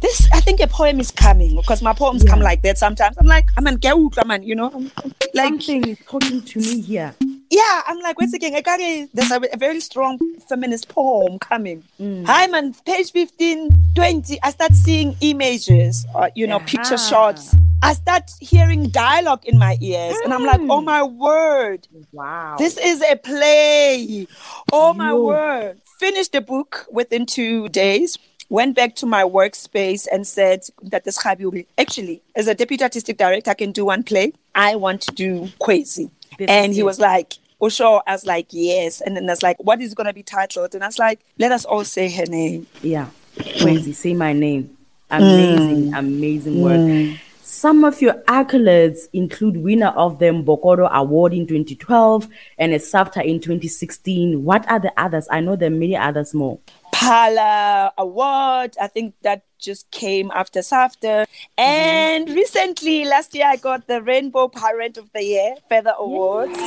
this, 0.00 0.28
I 0.32 0.40
think 0.40 0.60
a 0.60 0.66
poem 0.66 1.00
is 1.00 1.10
coming 1.10 1.56
because 1.56 1.80
my 1.82 1.94
poems 1.94 2.22
yeah. 2.24 2.30
come 2.30 2.40
like 2.40 2.62
that 2.62 2.76
sometimes. 2.76 3.16
I'm 3.18 3.26
like, 3.26 3.46
ah, 3.50 3.54
I'm 3.58 3.66
an 3.66 3.80
man, 4.26 4.42
you 4.42 4.54
know? 4.54 4.68
like, 5.34 5.48
Something 5.48 5.88
is 5.88 5.98
talking 6.06 6.42
to 6.42 6.58
me 6.58 6.80
here. 6.82 7.14
Yeah, 7.52 7.82
I'm 7.86 7.98
like, 8.00 8.18
wait 8.18 8.28
a 8.28 8.30
second, 8.30 9.08
there's 9.12 9.30
a, 9.30 9.40
a, 9.52 9.58
very 9.58 9.80
strong 9.80 10.18
feminist 10.48 10.88
poem 10.88 11.38
coming. 11.38 11.84
Mm. 12.00 12.24
I'm 12.26 12.54
on 12.54 12.72
page 12.86 13.12
15, 13.12 13.68
20, 13.94 14.38
I 14.42 14.50
start 14.50 14.72
seeing 14.72 15.14
images, 15.20 16.06
or, 16.14 16.30
you 16.34 16.46
know, 16.46 16.56
uh-huh. 16.56 16.66
picture 16.66 16.96
shots 16.96 17.54
I 17.82 17.94
start 17.94 18.30
hearing 18.38 18.90
dialogue 18.90 19.44
in 19.44 19.58
my 19.58 19.76
ears, 19.80 20.14
mm. 20.14 20.24
and 20.24 20.32
I'm 20.32 20.44
like, 20.44 20.60
oh 20.60 20.80
mm. 20.80 20.84
my 20.84 21.02
word. 21.02 21.88
Wow. 22.12 22.54
This 22.56 22.78
is 22.78 23.02
a 23.02 23.16
play. 23.16 24.28
Oh 24.72 24.94
my 24.94 25.12
word. 25.12 25.80
Finished 25.98 26.30
the 26.30 26.40
book 26.40 26.86
within 26.92 27.26
two 27.26 27.68
days. 27.70 28.16
Went 28.48 28.76
back 28.76 28.94
to 28.96 29.06
my 29.06 29.24
workspace 29.24 30.06
and 30.12 30.26
said 30.26 30.62
that 30.82 31.04
this 31.04 31.18
Khabi 31.20 31.40
will 31.40 31.50
be 31.50 31.66
actually, 31.76 32.22
as 32.36 32.46
a 32.46 32.54
deputy 32.54 32.84
artistic 32.84 33.18
director, 33.18 33.50
I 33.50 33.54
can 33.54 33.72
do 33.72 33.86
one 33.86 34.04
play. 34.04 34.32
I 34.54 34.76
want 34.76 35.00
to 35.02 35.10
do 35.12 35.48
Kwezi. 35.60 36.10
and 36.38 36.72
he 36.72 36.84
was 36.84 37.00
like, 37.00 37.34
Sure. 37.70 38.02
I 38.06 38.12
was 38.12 38.26
like, 38.26 38.48
yes. 38.50 39.00
And 39.00 39.16
then 39.16 39.28
I 39.28 39.32
was 39.32 39.42
like, 39.42 39.56
what 39.62 39.80
is 39.80 39.94
going 39.94 40.06
to 40.06 40.12
be 40.12 40.22
titled? 40.22 40.74
And 40.74 40.82
I 40.82 40.88
was 40.88 40.98
like, 40.98 41.20
let 41.38 41.52
us 41.52 41.64
all 41.64 41.84
say 41.84 42.10
her 42.10 42.26
name. 42.26 42.66
Yeah. 42.82 43.08
Kwezi, 43.36 43.94
say 43.94 44.14
my 44.14 44.32
name. 44.32 44.76
Amazing, 45.10 45.90
mm. 45.90 45.98
amazing 45.98 46.62
work. 46.62 46.72
Mm. 46.72 47.18
Some 47.52 47.84
of 47.84 48.00
your 48.00 48.14
accolades 48.28 49.08
include 49.12 49.58
winner 49.58 49.88
of 49.88 50.18
the 50.18 50.24
Mbokodo 50.24 50.90
Award 50.90 51.34
in 51.34 51.46
2012 51.46 52.26
and 52.56 52.72
a 52.72 52.78
SAFTA 52.78 53.22
in 53.26 53.40
2016. 53.40 54.42
What 54.42 54.66
are 54.70 54.80
the 54.80 54.90
others? 54.96 55.28
I 55.30 55.40
know 55.40 55.54
there 55.54 55.68
are 55.68 55.70
many 55.70 55.94
others 55.94 56.32
more. 56.32 56.58
Phala 56.94 57.90
Award, 57.98 58.76
I 58.80 58.86
think 58.86 59.14
that 59.20 59.44
just 59.58 59.90
came 59.90 60.30
after 60.34 60.60
SAFTA. 60.60 61.26
And 61.58 62.26
mm-hmm. 62.26 62.34
recently, 62.34 63.04
last 63.04 63.34
year, 63.34 63.44
I 63.46 63.56
got 63.56 63.86
the 63.86 64.00
Rainbow 64.02 64.48
Parent 64.48 64.96
of 64.96 65.12
the 65.12 65.22
Year 65.22 65.56
Feather 65.68 65.92
Awards. 65.98 66.56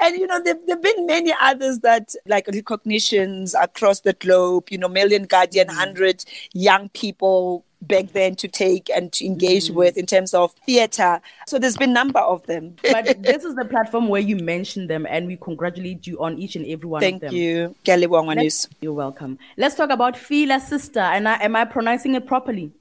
and 0.00 0.16
you 0.16 0.26
know, 0.26 0.42
there 0.42 0.56
have 0.66 0.80
been 0.80 1.04
many 1.04 1.34
others 1.42 1.80
that 1.80 2.14
like 2.26 2.46
recognitions 2.48 3.54
across 3.54 4.00
the 4.00 4.14
globe, 4.14 4.70
you 4.70 4.78
know, 4.78 4.88
Mail 4.88 5.10
& 5.26 5.26
Guardian, 5.26 5.66
100 5.66 6.20
mm-hmm. 6.20 6.58
young 6.58 6.88
people 6.88 7.66
back 7.82 8.12
then 8.12 8.34
to 8.36 8.48
take 8.48 8.90
and 8.90 9.12
to 9.12 9.24
engage 9.24 9.68
mm. 9.68 9.74
with 9.74 9.96
in 9.96 10.06
terms 10.06 10.34
of 10.34 10.52
theater. 10.66 11.20
So 11.46 11.58
there's 11.58 11.76
been 11.76 11.90
a 11.90 11.94
number 11.94 12.20
of 12.20 12.46
them. 12.46 12.76
but 12.82 13.22
this 13.22 13.44
is 13.44 13.54
the 13.54 13.64
platform 13.64 14.08
where 14.08 14.20
you 14.20 14.36
mention 14.36 14.86
them 14.86 15.06
and 15.08 15.26
we 15.26 15.36
congratulate 15.36 16.06
you 16.06 16.22
on 16.22 16.38
each 16.38 16.56
and 16.56 16.66
every 16.66 16.88
one 16.88 17.00
Thank 17.00 17.16
of 17.16 17.20
them. 17.20 17.30
Thank 17.30 17.40
you. 17.40 17.74
Kelly 17.84 18.06
Wangwanus. 18.06 18.68
You're 18.80 18.92
welcome. 18.92 19.38
Let's 19.56 19.74
talk 19.74 19.90
about 19.90 20.16
Fila 20.16 20.60
Sister. 20.60 21.00
And 21.00 21.28
I, 21.28 21.42
am 21.42 21.56
I 21.56 21.64
pronouncing 21.64 22.14
it 22.14 22.26
properly? 22.26 22.72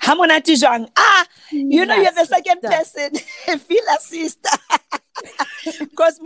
Hamonati 0.00 0.54
Zhang. 0.56 0.88
Ah, 0.96 1.26
you 1.50 1.86
know, 1.86 1.96
you're 1.96 2.12
the 2.12 2.24
second 2.24 2.60
person. 2.62 3.14
Fila 3.58 3.96
Sister. 4.00 4.50
Because 5.64 6.20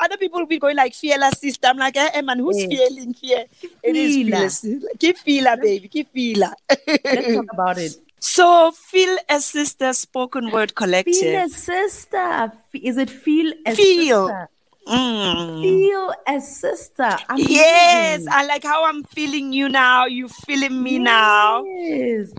other 0.00 0.16
people 0.18 0.40
will 0.40 0.46
be 0.46 0.58
going 0.58 0.76
like 0.76 0.94
fearless 0.94 1.40
sister. 1.40 1.66
I'm 1.66 1.76
like, 1.76 1.96
eh, 1.96 2.10
eh 2.14 2.22
man, 2.22 2.38
who's 2.38 2.64
feeling 2.64 3.12
here? 3.12 3.44
It 3.82 3.96
is 3.96 4.14
fearless. 4.14 4.66
Keep 4.98 5.18
feeler, 5.18 5.56
baby. 5.56 5.88
Keep 5.88 6.12
feeler. 6.12 6.52
Let's 6.86 7.34
talk 7.34 7.52
about 7.52 7.78
it. 7.78 7.96
So, 8.20 8.72
Feel 8.72 9.16
a 9.28 9.40
Sister 9.40 9.92
Spoken 9.92 10.50
Word 10.50 10.74
Collective. 10.74 11.14
Feel 11.14 11.44
a 11.44 11.48
Sister. 11.48 12.52
Is 12.74 12.96
it 12.96 13.10
Feel 13.10 13.52
a 13.64 13.74
Feel. 13.76 14.26
Sister? 14.26 14.48
Mm. 14.88 15.62
Feel 15.62 16.14
a 16.26 16.40
sister. 16.40 17.16
Amazing. 17.28 17.54
Yes, 17.54 18.26
I 18.26 18.46
like 18.46 18.64
how 18.64 18.86
I'm 18.86 19.04
feeling 19.04 19.52
you 19.52 19.68
now. 19.68 20.06
You 20.06 20.28
feeling 20.28 20.82
me 20.82 20.92
yes. 20.92 21.02
now. 21.02 21.64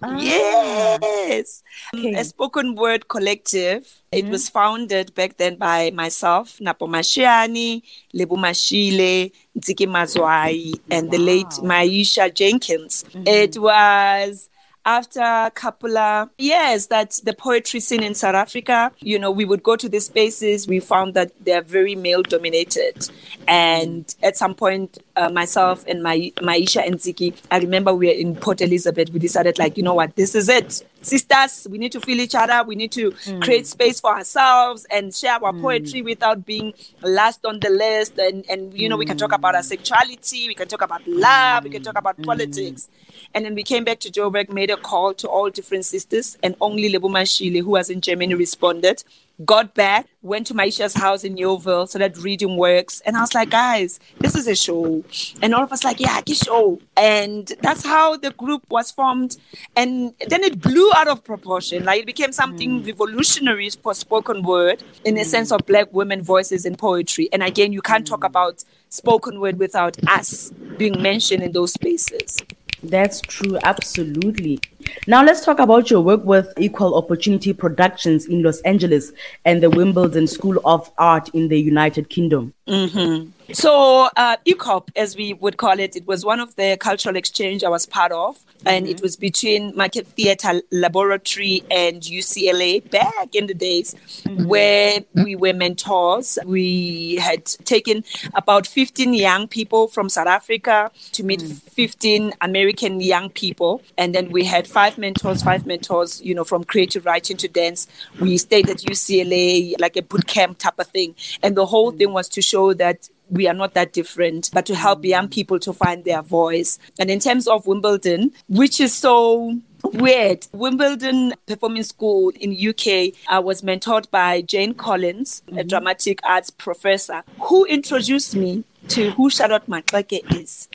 Ah. 0.02 0.18
Yes. 0.20 1.64
Okay. 1.94 2.16
A 2.16 2.24
spoken 2.24 2.76
word 2.76 3.08
collective. 3.08 3.84
Mm-hmm. 3.84 4.18
It 4.18 4.30
was 4.30 4.50
founded 4.50 5.14
back 5.14 5.38
then 5.38 5.58
by 5.58 5.92
myself, 5.92 6.60
Napo 6.60 6.88
Masheane, 6.88 7.84
Lebo 8.14 8.36
Mashile, 8.36 9.32
Ntsiki 9.58 9.86
Mazwai, 9.86 10.74
and 10.90 11.08
wow. 11.08 11.12
the 11.12 11.18
late 11.20 11.54
Myesha 11.62 12.34
Jenkins. 12.34 13.06
Mm-hmm. 13.10 13.28
It 13.28 13.58
was 13.60 14.49
after 14.86 15.22
a 15.22 15.52
couple 15.54 15.98
of 15.98 16.30
years 16.38 16.88
that 16.88 17.20
the 17.24 17.34
poetry 17.34 17.80
scene 17.80 18.04
in 18.04 18.16
South 18.16 18.36
Africa, 18.36 18.92
you 19.00 19.20
know, 19.20 19.32
we 19.32 19.46
would 19.46 19.62
go 19.64 19.76
to 19.76 19.90
these 19.90 20.06
spaces, 20.06 20.68
we 20.68 20.80
found 20.80 21.14
that 21.14 21.32
they're 21.44 21.62
very 21.62 21.96
male 21.96 22.24
dominated. 22.24 23.10
And 23.48 24.14
at 24.24 24.38
some 24.38 24.56
point, 24.56 24.98
uh, 25.20 25.30
myself 25.30 25.84
and 25.88 26.02
my 26.02 26.32
Myesha 26.38 26.86
and 26.86 26.96
Ziki, 26.96 27.34
I 27.52 27.60
remember 27.60 27.94
we 27.94 28.08
were 28.08 28.14
in 28.14 28.36
Port 28.36 28.62
Elizabeth. 28.62 29.10
We 29.12 29.20
decided, 29.20 29.60
like, 29.60 29.76
you 29.76 29.84
know 29.84 29.94
what, 29.94 30.16
this 30.16 30.34
is 30.34 30.48
it. 30.48 30.84
Sisters, 31.02 31.68
we 31.70 31.78
need 31.78 31.92
to 31.92 32.00
feel 32.00 32.20
each 32.20 32.36
other. 32.36 32.64
We 32.66 32.76
need 32.76 32.92
to 32.94 33.12
mm. 33.12 33.42
create 33.42 33.68
space 33.68 34.00
for 34.00 34.12
ourselves 34.12 34.86
and 34.90 35.14
share 35.14 35.34
our 35.44 35.52
mm. 35.52 35.62
poetry 35.62 36.02
without 36.02 36.46
being 36.46 36.74
last 37.02 37.46
on 37.46 37.60
the 37.60 37.70
list. 37.70 38.18
And, 38.18 38.46
and 38.50 38.74
you 38.74 38.88
know, 38.88 38.96
mm. 38.96 39.00
we 39.00 39.06
can 39.06 39.18
talk 39.18 39.34
about 39.34 39.56
our 39.56 39.64
sexuality, 39.64 40.48
we 40.48 40.56
can 40.56 40.68
talk 40.68 40.82
about 40.82 41.06
love, 41.06 41.66
we 41.66 41.70
can 41.70 41.84
talk 41.84 41.98
about 41.98 42.22
politics. 42.22 42.88
And 43.34 43.44
then 43.44 43.56
we 43.56 43.64
came 43.64 43.84
back 43.84 44.00
to 44.02 44.10
Joburg, 44.10 44.50
made 44.50 44.72
a 44.72 44.78
call 44.78 45.14
to 45.16 45.28
all 45.28 45.50
different 45.50 45.86
sisters, 45.86 46.38
and 46.42 46.56
only 46.62 46.90
Lebo 46.90 47.10
Mashile, 47.10 47.62
who 47.62 47.72
was 47.72 47.90
in 47.90 48.00
Germany, 48.00 48.36
responded 48.36 49.04
got 49.46 49.74
back, 49.74 50.08
went 50.22 50.48
to 50.48 50.54
Myesha's 50.54 50.94
house 50.94 51.24
in 51.24 51.36
Yeoville, 51.36 51.88
started 51.88 52.18
reading 52.18 52.58
works. 52.58 53.02
And 53.06 53.16
I 53.16 53.22
was 53.22 53.34
like, 53.34 53.50
guys, 53.50 54.00
this 54.20 54.36
is 54.36 54.48
a 54.48 54.56
show. 54.56 55.04
And 55.42 55.56
all 55.56 55.64
of 55.64 55.72
us 55.72 55.84
like, 55.84 56.00
yeah, 56.00 56.22
it's 56.26 56.46
show. 56.46 56.80
And 56.98 57.52
that's 57.62 57.86
how 57.86 58.18
the 58.18 58.32
group 58.32 58.64
was 58.70 58.92
formed. 58.92 59.38
And 59.76 60.14
then 60.28 60.44
it 60.44 60.62
blew 60.62 60.92
out 60.96 61.08
of 61.08 61.24
proportion. 61.24 61.86
Like 61.86 62.02
it 62.02 62.06
became 62.06 62.32
something 62.32 62.82
mm. 62.82 62.88
revolutionary 62.88 63.70
for 63.70 63.94
spoken 63.94 64.44
word 64.44 64.84
in 65.06 65.16
mm. 65.16 65.22
a 65.22 65.26
sense 65.26 65.52
of 65.52 65.66
black 65.66 65.94
women 65.94 66.22
voices 66.22 66.66
in 66.66 66.76
poetry. 66.76 67.30
And 67.32 67.44
again, 67.44 67.72
you 67.72 67.82
can't 67.82 68.06
mm. 68.06 68.10
talk 68.10 68.24
about 68.24 68.64
spoken 68.90 69.40
word 69.40 69.60
without 69.60 69.98
us 70.08 70.52
being 70.78 71.02
mentioned 71.02 71.44
in 71.44 71.52
those 71.52 71.74
spaces. 71.74 72.42
That's 72.82 73.20
true, 73.22 73.58
absolutely. 73.64 74.60
Now 75.06 75.24
let's 75.24 75.44
talk 75.44 75.60
about 75.60 75.92
your 75.92 76.02
work 76.02 76.24
with 76.24 76.54
Equal 76.58 76.96
Opportunity 76.96 77.52
Productions 77.52 78.26
in 78.26 78.42
Los 78.42 78.62
Angeles 78.62 79.12
and 79.44 79.62
the 79.62 79.70
Wimbledon 79.70 80.28
School 80.28 80.62
of 80.64 80.90
Art 80.98 81.30
in 81.30 81.50
the 81.50 81.60
United 81.60 82.10
Kingdom. 82.10 82.54
Mm-hmm. 82.70 83.32
So, 83.52 84.10
uh, 84.16 84.38
ECOP, 84.46 84.90
as 84.96 85.16
we 85.16 85.34
would 85.34 85.58
call 85.58 85.80
it, 85.80 85.96
it 85.96 86.06
was 86.06 86.24
one 86.24 86.40
of 86.40 86.56
the 86.56 86.78
cultural 86.80 87.16
exchange 87.16 87.64
I 87.64 87.70
was 87.70 87.88
part 87.88 88.12
of, 88.12 88.38
mm-hmm. 88.38 88.68
and 88.68 88.88
it 88.88 89.02
was 89.02 89.16
between 89.16 89.76
Market 89.76 90.06
Theatre 90.06 90.62
Laboratory 90.72 91.64
and 91.72 92.02
UCLA 92.02 92.88
back 92.92 93.34
in 93.34 93.48
the 93.48 93.56
days, 93.56 93.96
mm-hmm. 94.24 94.46
where 94.46 95.00
we 95.16 95.36
were 95.36 95.54
mentors. 95.54 96.38
We 96.46 97.16
had 97.16 97.46
taken 97.46 98.04
about 98.36 98.68
15 98.68 99.16
young 99.16 99.48
people 99.48 99.88
from 99.88 100.10
South 100.10 100.28
Africa 100.28 100.92
to 101.14 101.24
meet 101.24 101.40
mm. 101.40 101.62
15 101.72 102.34
American 102.42 103.02
young 103.02 103.32
people, 103.32 103.82
and 103.98 104.14
then 104.14 104.30
we 104.30 104.46
had 104.46 104.68
five 104.68 105.00
mentors, 105.00 105.42
five 105.42 105.66
mentors, 105.66 106.22
you 106.22 106.36
know, 106.36 106.44
from 106.44 106.64
creative 106.64 107.06
writing 107.06 107.38
to 107.38 107.48
dance. 107.48 107.88
We 108.20 108.38
stayed 108.38 108.70
at 108.70 108.78
UCLA, 108.78 109.74
like 109.80 109.98
a 109.98 110.04
boot 110.04 110.28
camp 110.28 110.60
type 110.60 110.78
of 110.78 110.86
thing, 110.88 111.16
and 111.42 111.58
the 111.58 111.66
whole 111.66 111.92
mm. 111.92 111.98
thing 111.98 112.14
was 112.14 112.30
to 112.30 112.44
show 112.44 112.59
that 112.76 113.10
we 113.30 113.48
are 113.48 113.54
not 113.54 113.74
that 113.76 113.94
different, 113.94 114.50
but 114.54 114.66
to 114.66 114.76
help 114.76 115.06
young 115.06 115.28
people 115.28 115.60
to 115.60 115.74
find 115.74 116.04
their 116.04 116.22
voice. 116.22 116.80
And 117.00 117.10
in 117.12 117.20
terms 117.20 117.48
of 117.48 117.68
Wimbledon, 117.68 118.32
which 118.48 118.80
is 118.80 118.94
so 118.94 119.60
weird. 119.84 120.48
Wimbledon 120.52 121.34
Performing 121.46 121.84
School 121.84 122.32
in 122.40 122.52
UK 122.52 123.14
I 123.28 123.40
was 123.40 123.62
mentored 123.62 124.10
by 124.12 124.42
Jane 124.42 124.74
Collins, 124.74 125.42
mm-hmm. 125.48 125.58
a 125.58 125.64
dramatic 125.64 126.20
arts 126.24 126.50
professor, 126.50 127.24
who 127.42 127.66
introduced 127.66 128.36
me 128.36 128.64
to 128.90 129.12
who 129.12 129.30
Charlotte 129.30 129.68
Maxeke 129.68 130.20
is 130.42 130.68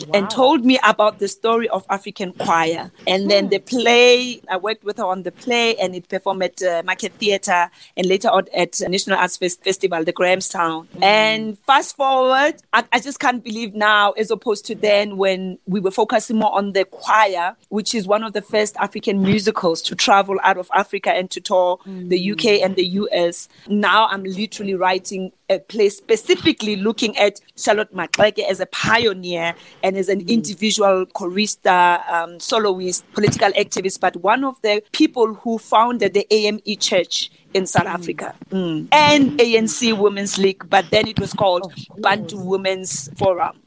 wow. 0.00 0.10
and 0.14 0.30
told 0.30 0.64
me 0.64 0.78
about 0.84 1.18
the 1.18 1.28
story 1.28 1.68
of 1.68 1.84
African 1.90 2.32
choir. 2.32 2.90
And 3.06 3.30
then 3.30 3.44
hmm. 3.44 3.50
the 3.50 3.58
play, 3.58 4.40
I 4.48 4.56
worked 4.56 4.84
with 4.84 4.98
her 4.98 5.06
on 5.06 5.22
the 5.22 5.32
play 5.32 5.76
and 5.76 5.94
it 5.94 6.08
performed 6.08 6.42
at 6.42 6.62
uh, 6.62 6.82
Market 6.84 7.12
Theatre 7.14 7.70
and 7.96 8.06
later 8.06 8.28
on 8.28 8.46
at 8.54 8.80
National 8.80 9.18
Arts 9.18 9.36
Fest- 9.36 9.64
Festival, 9.64 10.04
the 10.04 10.12
Grahamstown. 10.12 10.88
Mm. 10.96 11.02
And 11.02 11.58
fast 11.60 11.96
forward, 11.96 12.54
I, 12.72 12.84
I 12.92 13.00
just 13.00 13.20
can't 13.20 13.42
believe 13.42 13.74
now, 13.74 14.12
as 14.12 14.30
opposed 14.30 14.66
to 14.66 14.74
then 14.74 15.16
when 15.16 15.58
we 15.66 15.80
were 15.80 15.90
focusing 15.90 16.38
more 16.38 16.54
on 16.54 16.72
the 16.72 16.84
choir, 16.84 17.56
which 17.68 17.94
is 17.94 18.06
one 18.06 18.22
of 18.22 18.32
the 18.32 18.42
first 18.42 18.76
African 18.76 19.22
musicals 19.22 19.82
to 19.82 19.94
travel 19.94 20.38
out 20.42 20.58
of 20.58 20.70
Africa 20.74 21.10
and 21.10 21.30
to 21.30 21.40
tour 21.40 21.78
mm. 21.86 22.08
the 22.08 22.32
UK 22.32 22.62
and 22.62 22.76
the 22.76 22.86
US. 22.86 23.48
Now 23.68 24.06
I'm 24.08 24.24
literally 24.24 24.74
writing 24.74 25.32
a 25.52 25.58
play 25.58 25.88
specifically 25.88 26.76
looking 26.76 27.16
at 27.18 27.40
Charlotte 27.56 27.94
Maxeke 27.94 28.48
as 28.48 28.60
a 28.60 28.66
pioneer 28.66 29.54
and 29.82 29.96
as 29.96 30.08
an 30.08 30.24
mm. 30.24 30.28
individual 30.28 31.06
chorister, 31.06 31.98
um, 32.10 32.40
soloist, 32.40 33.04
political 33.12 33.50
activist, 33.52 34.00
but 34.00 34.16
one 34.16 34.44
of 34.44 34.60
the 34.62 34.82
people 34.92 35.34
who 35.34 35.58
founded 35.58 36.14
the 36.14 36.26
AME 36.32 36.60
Church 36.78 37.30
in 37.54 37.66
South 37.66 37.86
mm. 37.86 37.94
Africa 37.94 38.34
mm. 38.50 38.88
and 38.92 39.38
ANC 39.38 39.96
Women's 39.96 40.38
League, 40.38 40.68
but 40.68 40.88
then 40.90 41.06
it 41.06 41.20
was 41.20 41.32
called 41.32 41.72
Bantu 41.98 42.38
Women's 42.38 43.08
Forum. 43.16 43.58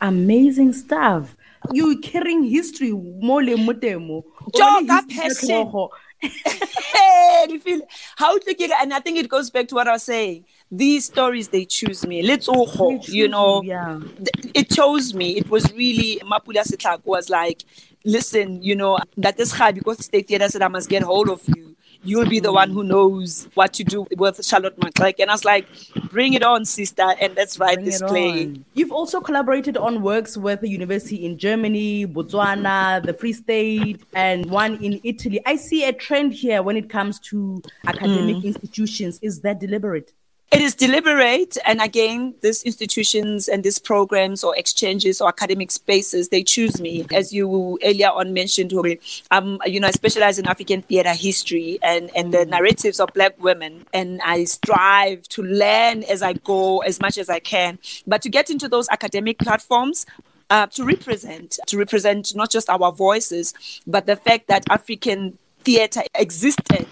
Amazing 0.00 0.72
stuff. 0.72 1.36
You're 1.72 1.98
carrying 1.98 2.42
history 2.44 2.90
more 2.90 3.42
mutemo. 3.42 4.24
passion. 5.08 5.70
how 8.16 8.38
to 8.38 8.54
get 8.54 8.70
and 8.82 8.92
I 8.92 9.00
think 9.00 9.18
it 9.18 9.28
goes 9.28 9.50
back 9.50 9.68
to 9.68 9.74
what 9.74 9.88
I 9.88 9.92
was 9.92 10.02
saying 10.02 10.44
these 10.70 11.06
stories 11.06 11.48
they 11.48 11.64
choose 11.64 12.06
me 12.06 12.22
let's 12.22 12.48
all 12.48 13.00
you 13.04 13.26
know 13.26 13.62
yeah 13.62 13.98
it 14.54 14.70
chose 14.70 15.14
me 15.14 15.36
it 15.36 15.48
was 15.50 15.72
really 15.72 16.20
mapula 16.24 16.62
sitlak 16.62 17.00
was 17.04 17.28
like 17.28 17.64
listen 18.04 18.62
you 18.62 18.74
know 18.74 18.98
that 19.16 19.38
is 19.40 19.52
hard 19.52 19.74
because 19.74 20.04
state 20.04 20.28
theater 20.28 20.48
said 20.48 20.62
i 20.62 20.68
must 20.68 20.88
get 20.88 21.02
hold 21.02 21.28
of 21.28 21.42
you 21.48 21.70
you'll 22.02 22.28
be 22.28 22.40
the 22.40 22.52
one 22.52 22.70
who 22.70 22.82
knows 22.82 23.48
what 23.54 23.72
to 23.74 23.84
do 23.84 24.06
with 24.16 24.44
Charlotte 24.44 24.78
Maxeke. 24.80 25.20
And 25.20 25.30
I 25.30 25.34
was 25.34 25.44
like, 25.44 25.66
bring 26.10 26.34
it 26.34 26.42
on, 26.42 26.64
sister, 26.64 27.14
and 27.20 27.34
let's 27.36 27.58
write 27.58 27.76
bring 27.76 27.86
this 27.86 28.02
play. 28.02 28.44
On. 28.44 28.64
You've 28.74 28.92
also 28.92 29.20
collaborated 29.20 29.76
on 29.76 30.02
works 30.02 30.36
with 30.36 30.62
a 30.62 30.68
university 30.68 31.24
in 31.24 31.38
Germany, 31.38 32.06
Botswana, 32.06 33.04
the 33.04 33.12
Free 33.12 33.32
State, 33.32 34.02
and 34.14 34.46
one 34.50 34.82
in 34.82 35.00
Italy. 35.04 35.40
I 35.46 35.56
see 35.56 35.84
a 35.84 35.92
trend 35.92 36.32
here 36.32 36.62
when 36.62 36.76
it 36.76 36.88
comes 36.88 37.18
to 37.20 37.62
academic 37.86 38.36
mm. 38.36 38.44
institutions. 38.44 39.18
Is 39.22 39.40
that 39.40 39.60
deliberate? 39.60 40.12
It 40.52 40.60
is 40.60 40.74
deliberate, 40.74 41.56
and 41.64 41.80
again, 41.80 42.34
these 42.40 42.64
institutions 42.64 43.46
and 43.46 43.62
these 43.62 43.78
programs 43.78 44.42
or 44.42 44.56
exchanges 44.56 45.20
or 45.20 45.28
academic 45.28 45.70
spaces, 45.70 46.30
they 46.30 46.42
choose 46.42 46.80
me. 46.80 47.06
As 47.12 47.32
you 47.32 47.78
earlier 47.84 48.08
on 48.08 48.32
mentioned, 48.32 48.72
um, 49.30 49.60
you 49.64 49.78
know, 49.78 49.86
I 49.86 49.92
specialize 49.92 50.40
in 50.40 50.48
African 50.48 50.82
theater 50.82 51.14
history 51.14 51.78
and, 51.84 52.10
and 52.16 52.34
the 52.34 52.46
narratives 52.46 52.98
of 52.98 53.12
Black 53.14 53.40
women, 53.40 53.86
and 53.92 54.20
I 54.24 54.42
strive 54.42 55.22
to 55.28 55.42
learn 55.44 56.02
as 56.02 56.20
I 56.20 56.32
go 56.32 56.80
as 56.80 57.00
much 57.00 57.16
as 57.16 57.30
I 57.30 57.38
can. 57.38 57.78
But 58.04 58.20
to 58.22 58.28
get 58.28 58.50
into 58.50 58.68
those 58.68 58.88
academic 58.88 59.38
platforms, 59.38 60.04
uh, 60.50 60.66
to 60.66 60.84
represent, 60.84 61.60
to 61.68 61.78
represent 61.78 62.34
not 62.34 62.50
just 62.50 62.68
our 62.68 62.90
voices, 62.90 63.54
but 63.86 64.06
the 64.06 64.16
fact 64.16 64.48
that 64.48 64.64
African 64.68 65.38
theater 65.62 66.02
existed 66.16 66.88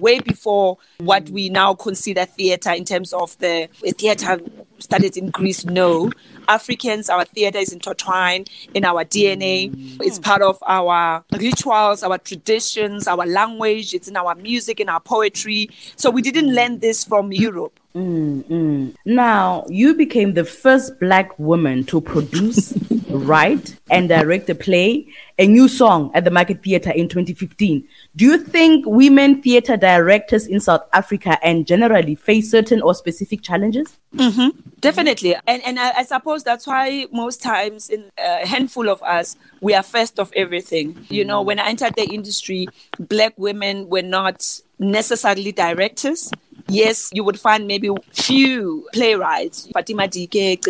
way 0.00 0.20
before 0.20 0.78
what 0.98 1.28
we 1.30 1.48
now 1.48 1.74
consider 1.74 2.24
theater 2.24 2.70
in 2.70 2.84
terms 2.84 3.12
of 3.12 3.38
the 3.38 3.68
theater 3.96 4.38
started 4.78 5.16
in 5.16 5.30
Greece. 5.30 5.64
No, 5.64 6.10
Africans, 6.48 7.08
our 7.08 7.24
theater 7.24 7.58
is 7.58 7.72
intertwined 7.72 8.50
in 8.74 8.84
our 8.84 9.04
DNA. 9.04 9.70
It's 10.00 10.18
part 10.18 10.42
of 10.42 10.58
our 10.66 11.24
rituals, 11.32 12.02
our 12.02 12.18
traditions, 12.18 13.06
our 13.06 13.26
language. 13.26 13.94
It's 13.94 14.08
in 14.08 14.16
our 14.16 14.34
music, 14.34 14.80
in 14.80 14.88
our 14.88 15.00
poetry. 15.00 15.70
So 15.96 16.10
we 16.10 16.22
didn't 16.22 16.54
learn 16.54 16.80
this 16.80 17.04
from 17.04 17.32
Europe. 17.32 17.78
Mm-hmm. 17.94 18.90
Now, 19.04 19.64
you 19.68 19.94
became 19.94 20.34
the 20.34 20.44
first 20.44 21.00
black 21.00 21.36
woman 21.38 21.84
to 21.84 22.00
produce, 22.00 22.72
write, 23.12 23.76
and 23.90 24.08
direct 24.08 24.48
a 24.50 24.54
play, 24.54 25.06
a 25.38 25.46
new 25.46 25.68
song 25.68 26.10
at 26.14 26.24
the 26.24 26.30
Market 26.30 26.62
Theatre 26.62 26.90
in 26.90 27.08
2015. 27.08 27.86
Do 28.16 28.24
you 28.24 28.38
think 28.38 28.84
women 28.86 29.42
theatre 29.42 29.76
directors 29.76 30.46
in 30.46 30.60
South 30.60 30.82
Africa 30.92 31.38
and 31.42 31.66
generally 31.66 32.14
face 32.14 32.50
certain 32.50 32.82
or 32.82 32.94
specific 32.94 33.42
challenges? 33.42 33.98
Mm-hmm. 34.14 34.58
Definitely. 34.80 35.36
And, 35.46 35.62
and 35.64 35.78
I, 35.78 35.98
I, 35.98 36.02
suppose 36.02 36.42
that's 36.42 36.66
why 36.66 37.06
most 37.12 37.42
times, 37.42 37.88
in 37.88 38.10
a 38.18 38.46
handful 38.46 38.88
of 38.88 39.02
us, 39.02 39.36
we 39.60 39.74
are 39.74 39.82
first 39.82 40.18
of 40.18 40.32
everything. 40.34 41.06
You 41.08 41.24
know, 41.24 41.42
when 41.42 41.58
I 41.58 41.68
entered 41.68 41.94
the 41.94 42.04
industry, 42.04 42.66
black 42.98 43.34
women 43.36 43.88
were 43.88 44.02
not 44.02 44.60
necessarily 44.80 45.52
directors 45.52 46.30
yes, 46.70 47.10
you 47.12 47.24
would 47.24 47.38
find 47.38 47.66
maybe 47.66 47.90
few 48.12 48.86
playwrights. 48.92 49.68
Fatima 49.72 50.08
Dike, 50.08 50.66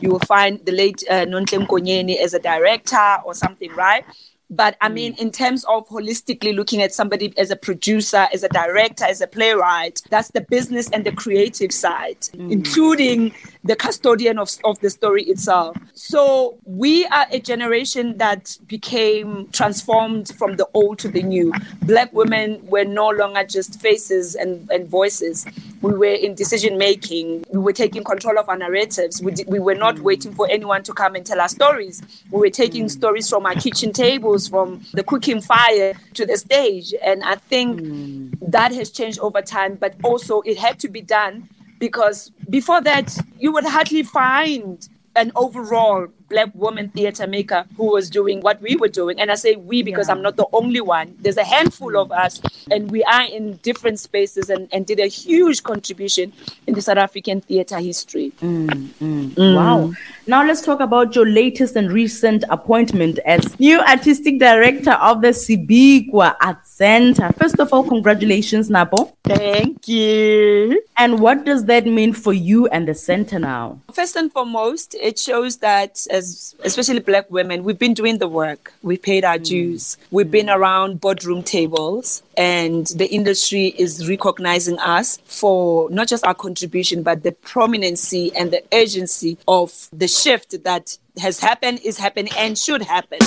you 0.00 0.10
will 0.10 0.18
find 0.20 0.64
the 0.64 0.72
late 0.72 1.02
uh, 1.10 1.24
Nomhle 1.24 1.66
Nkonyeni 1.66 2.18
as 2.18 2.34
a 2.34 2.38
director 2.38 3.18
or 3.24 3.34
something, 3.34 3.72
right? 3.74 4.04
But 4.52 4.76
I 4.82 4.90
mean, 4.90 5.14
mm. 5.14 5.18
in 5.18 5.30
terms 5.30 5.64
of 5.64 5.88
holistically 5.88 6.54
looking 6.54 6.82
at 6.82 6.92
somebody 6.92 7.32
as 7.38 7.50
a 7.50 7.56
producer, 7.56 8.28
as 8.34 8.42
a 8.42 8.48
director, 8.50 9.04
as 9.04 9.22
a 9.22 9.26
playwright, 9.26 10.02
that's 10.10 10.30
the 10.30 10.42
business 10.42 10.90
and 10.90 11.04
the 11.04 11.12
creative 11.12 11.72
side, 11.72 12.20
mm. 12.20 12.52
including 12.52 13.34
the 13.64 13.74
custodian 13.74 14.38
of, 14.38 14.50
of 14.64 14.78
the 14.80 14.90
story 14.90 15.22
itself. 15.24 15.76
So 15.94 16.58
we 16.64 17.06
are 17.06 17.26
a 17.30 17.40
generation 17.40 18.18
that 18.18 18.58
became 18.66 19.48
transformed 19.52 20.28
from 20.36 20.56
the 20.56 20.68
old 20.74 20.98
to 20.98 21.08
the 21.08 21.22
new. 21.22 21.52
Black 21.82 22.12
women 22.12 22.60
were 22.66 22.84
no 22.84 23.08
longer 23.08 23.44
just 23.44 23.80
faces 23.80 24.34
and, 24.34 24.70
and 24.70 24.86
voices. 24.86 25.46
we 25.82 25.92
were 25.94 26.06
in 26.06 26.34
decision 26.34 26.78
making, 26.78 27.44
we 27.52 27.58
were 27.58 27.72
taking 27.72 28.04
control 28.04 28.38
of 28.38 28.48
our 28.48 28.56
narratives. 28.56 29.20
We, 29.20 29.34
we 29.46 29.58
were 29.58 29.74
not 29.74 29.98
waiting 29.98 30.32
for 30.32 30.48
anyone 30.48 30.84
to 30.84 30.92
come 30.92 31.16
and 31.16 31.26
tell 31.26 31.40
our 31.40 31.48
stories. 31.48 32.00
We 32.30 32.38
were 32.38 32.50
taking 32.50 32.88
stories 32.88 33.28
from 33.28 33.44
our 33.46 33.54
kitchen 33.54 33.92
tables, 33.92 34.41
from 34.48 34.84
the 34.92 35.02
cooking 35.02 35.40
fire 35.40 35.94
to 36.14 36.26
the 36.26 36.36
stage. 36.36 36.94
And 37.02 37.22
I 37.22 37.36
think 37.36 37.80
hmm. 37.80 38.30
that 38.40 38.72
has 38.72 38.90
changed 38.90 39.18
over 39.20 39.42
time, 39.42 39.76
but 39.76 39.94
also 40.02 40.40
it 40.42 40.58
had 40.58 40.78
to 40.80 40.88
be 40.88 41.00
done 41.00 41.48
because 41.78 42.30
before 42.48 42.80
that, 42.82 43.16
you 43.38 43.52
would 43.52 43.64
hardly 43.64 44.02
find 44.02 44.88
an 45.16 45.32
overall 45.34 46.06
black 46.32 46.50
woman 46.54 46.88
theater 46.96 47.26
maker 47.26 47.64
who 47.76 47.86
was 47.92 48.08
doing 48.18 48.40
what 48.40 48.60
we 48.66 48.76
were 48.76 48.88
doing. 48.88 49.20
And 49.20 49.30
I 49.30 49.36
say 49.36 49.52
we 49.56 49.82
because 49.82 50.08
Yeah. 50.08 50.14
I'm 50.14 50.22
not 50.22 50.36
the 50.36 50.46
only 50.52 50.80
one. 50.80 51.14
There's 51.22 51.36
a 51.36 51.44
handful 51.44 51.92
of 52.02 52.10
us, 52.24 52.40
and 52.72 52.90
we 52.90 53.04
are 53.04 53.24
in 53.38 53.58
different 53.62 54.00
spaces 54.00 54.50
and, 54.50 54.68
and 54.72 54.86
did 54.86 54.98
a 54.98 55.06
huge 55.06 55.62
contribution 55.62 56.32
in 56.66 56.74
the 56.74 56.82
South 56.82 56.98
African 56.98 57.40
theater 57.42 57.78
history. 57.78 58.32
Mm, 58.42 58.66
mm. 59.00 59.28
Mm. 59.36 59.56
Wow. 59.56 59.92
Now 60.26 60.40
let's 60.46 60.62
talk 60.62 60.80
about 60.80 61.14
your 61.16 61.26
latest 61.26 61.76
and 61.76 61.92
recent 61.92 62.44
appointment 62.48 63.18
as 63.26 63.58
new 63.60 63.78
artistic 63.80 64.38
director 64.38 64.92
of 64.92 65.20
the 65.20 65.32
Sibikwa 65.34 66.34
Art 66.40 66.66
Center. 66.66 67.30
First 67.38 67.58
of 67.60 67.72
all, 67.72 67.84
congratulations, 67.84 68.70
Napo. 68.70 69.12
Thank 69.24 69.88
you. 69.88 70.82
And 70.96 71.20
what 71.20 71.44
does 71.44 71.64
that 71.66 71.84
mean 71.86 72.12
for 72.12 72.32
you 72.32 72.66
and 72.68 72.86
the 72.88 72.94
center 72.94 73.38
now? 73.38 73.80
First 73.92 74.16
and 74.16 74.32
foremost, 74.32 74.94
it 74.94 75.18
shows 75.18 75.58
that 75.58 76.06
uh, 76.12 76.20
as 76.22 76.54
especially 76.64 77.00
black 77.00 77.30
women, 77.30 77.64
we've 77.64 77.78
been 77.78 77.94
doing 77.94 78.18
the 78.18 78.28
work. 78.28 78.72
We 78.82 78.96
paid 78.96 79.24
our 79.24 79.38
hmm. 79.38 79.42
dues. 79.42 79.96
We've 80.10 80.30
been 80.30 80.48
hmm. 80.48 80.58
around 80.58 81.00
boardroom 81.00 81.42
tables 81.42 82.22
and 82.36 82.86
the 82.86 83.08
industry 83.12 83.66
is 83.78 84.08
recognizing 84.08 84.78
us 84.78 85.18
for 85.24 85.90
not 85.90 86.08
just 86.08 86.24
our 86.24 86.34
contribution, 86.34 87.02
but 87.02 87.22
the 87.22 87.32
prominency 87.32 88.34
and 88.34 88.50
the 88.50 88.62
urgency 88.72 89.36
of 89.46 89.88
the 89.92 90.08
shift 90.08 90.62
that 90.64 90.96
has 91.20 91.38
happened, 91.40 91.78
is 91.84 91.98
happening, 91.98 92.32
and 92.38 92.56
should 92.56 92.80
happen. 92.80 93.18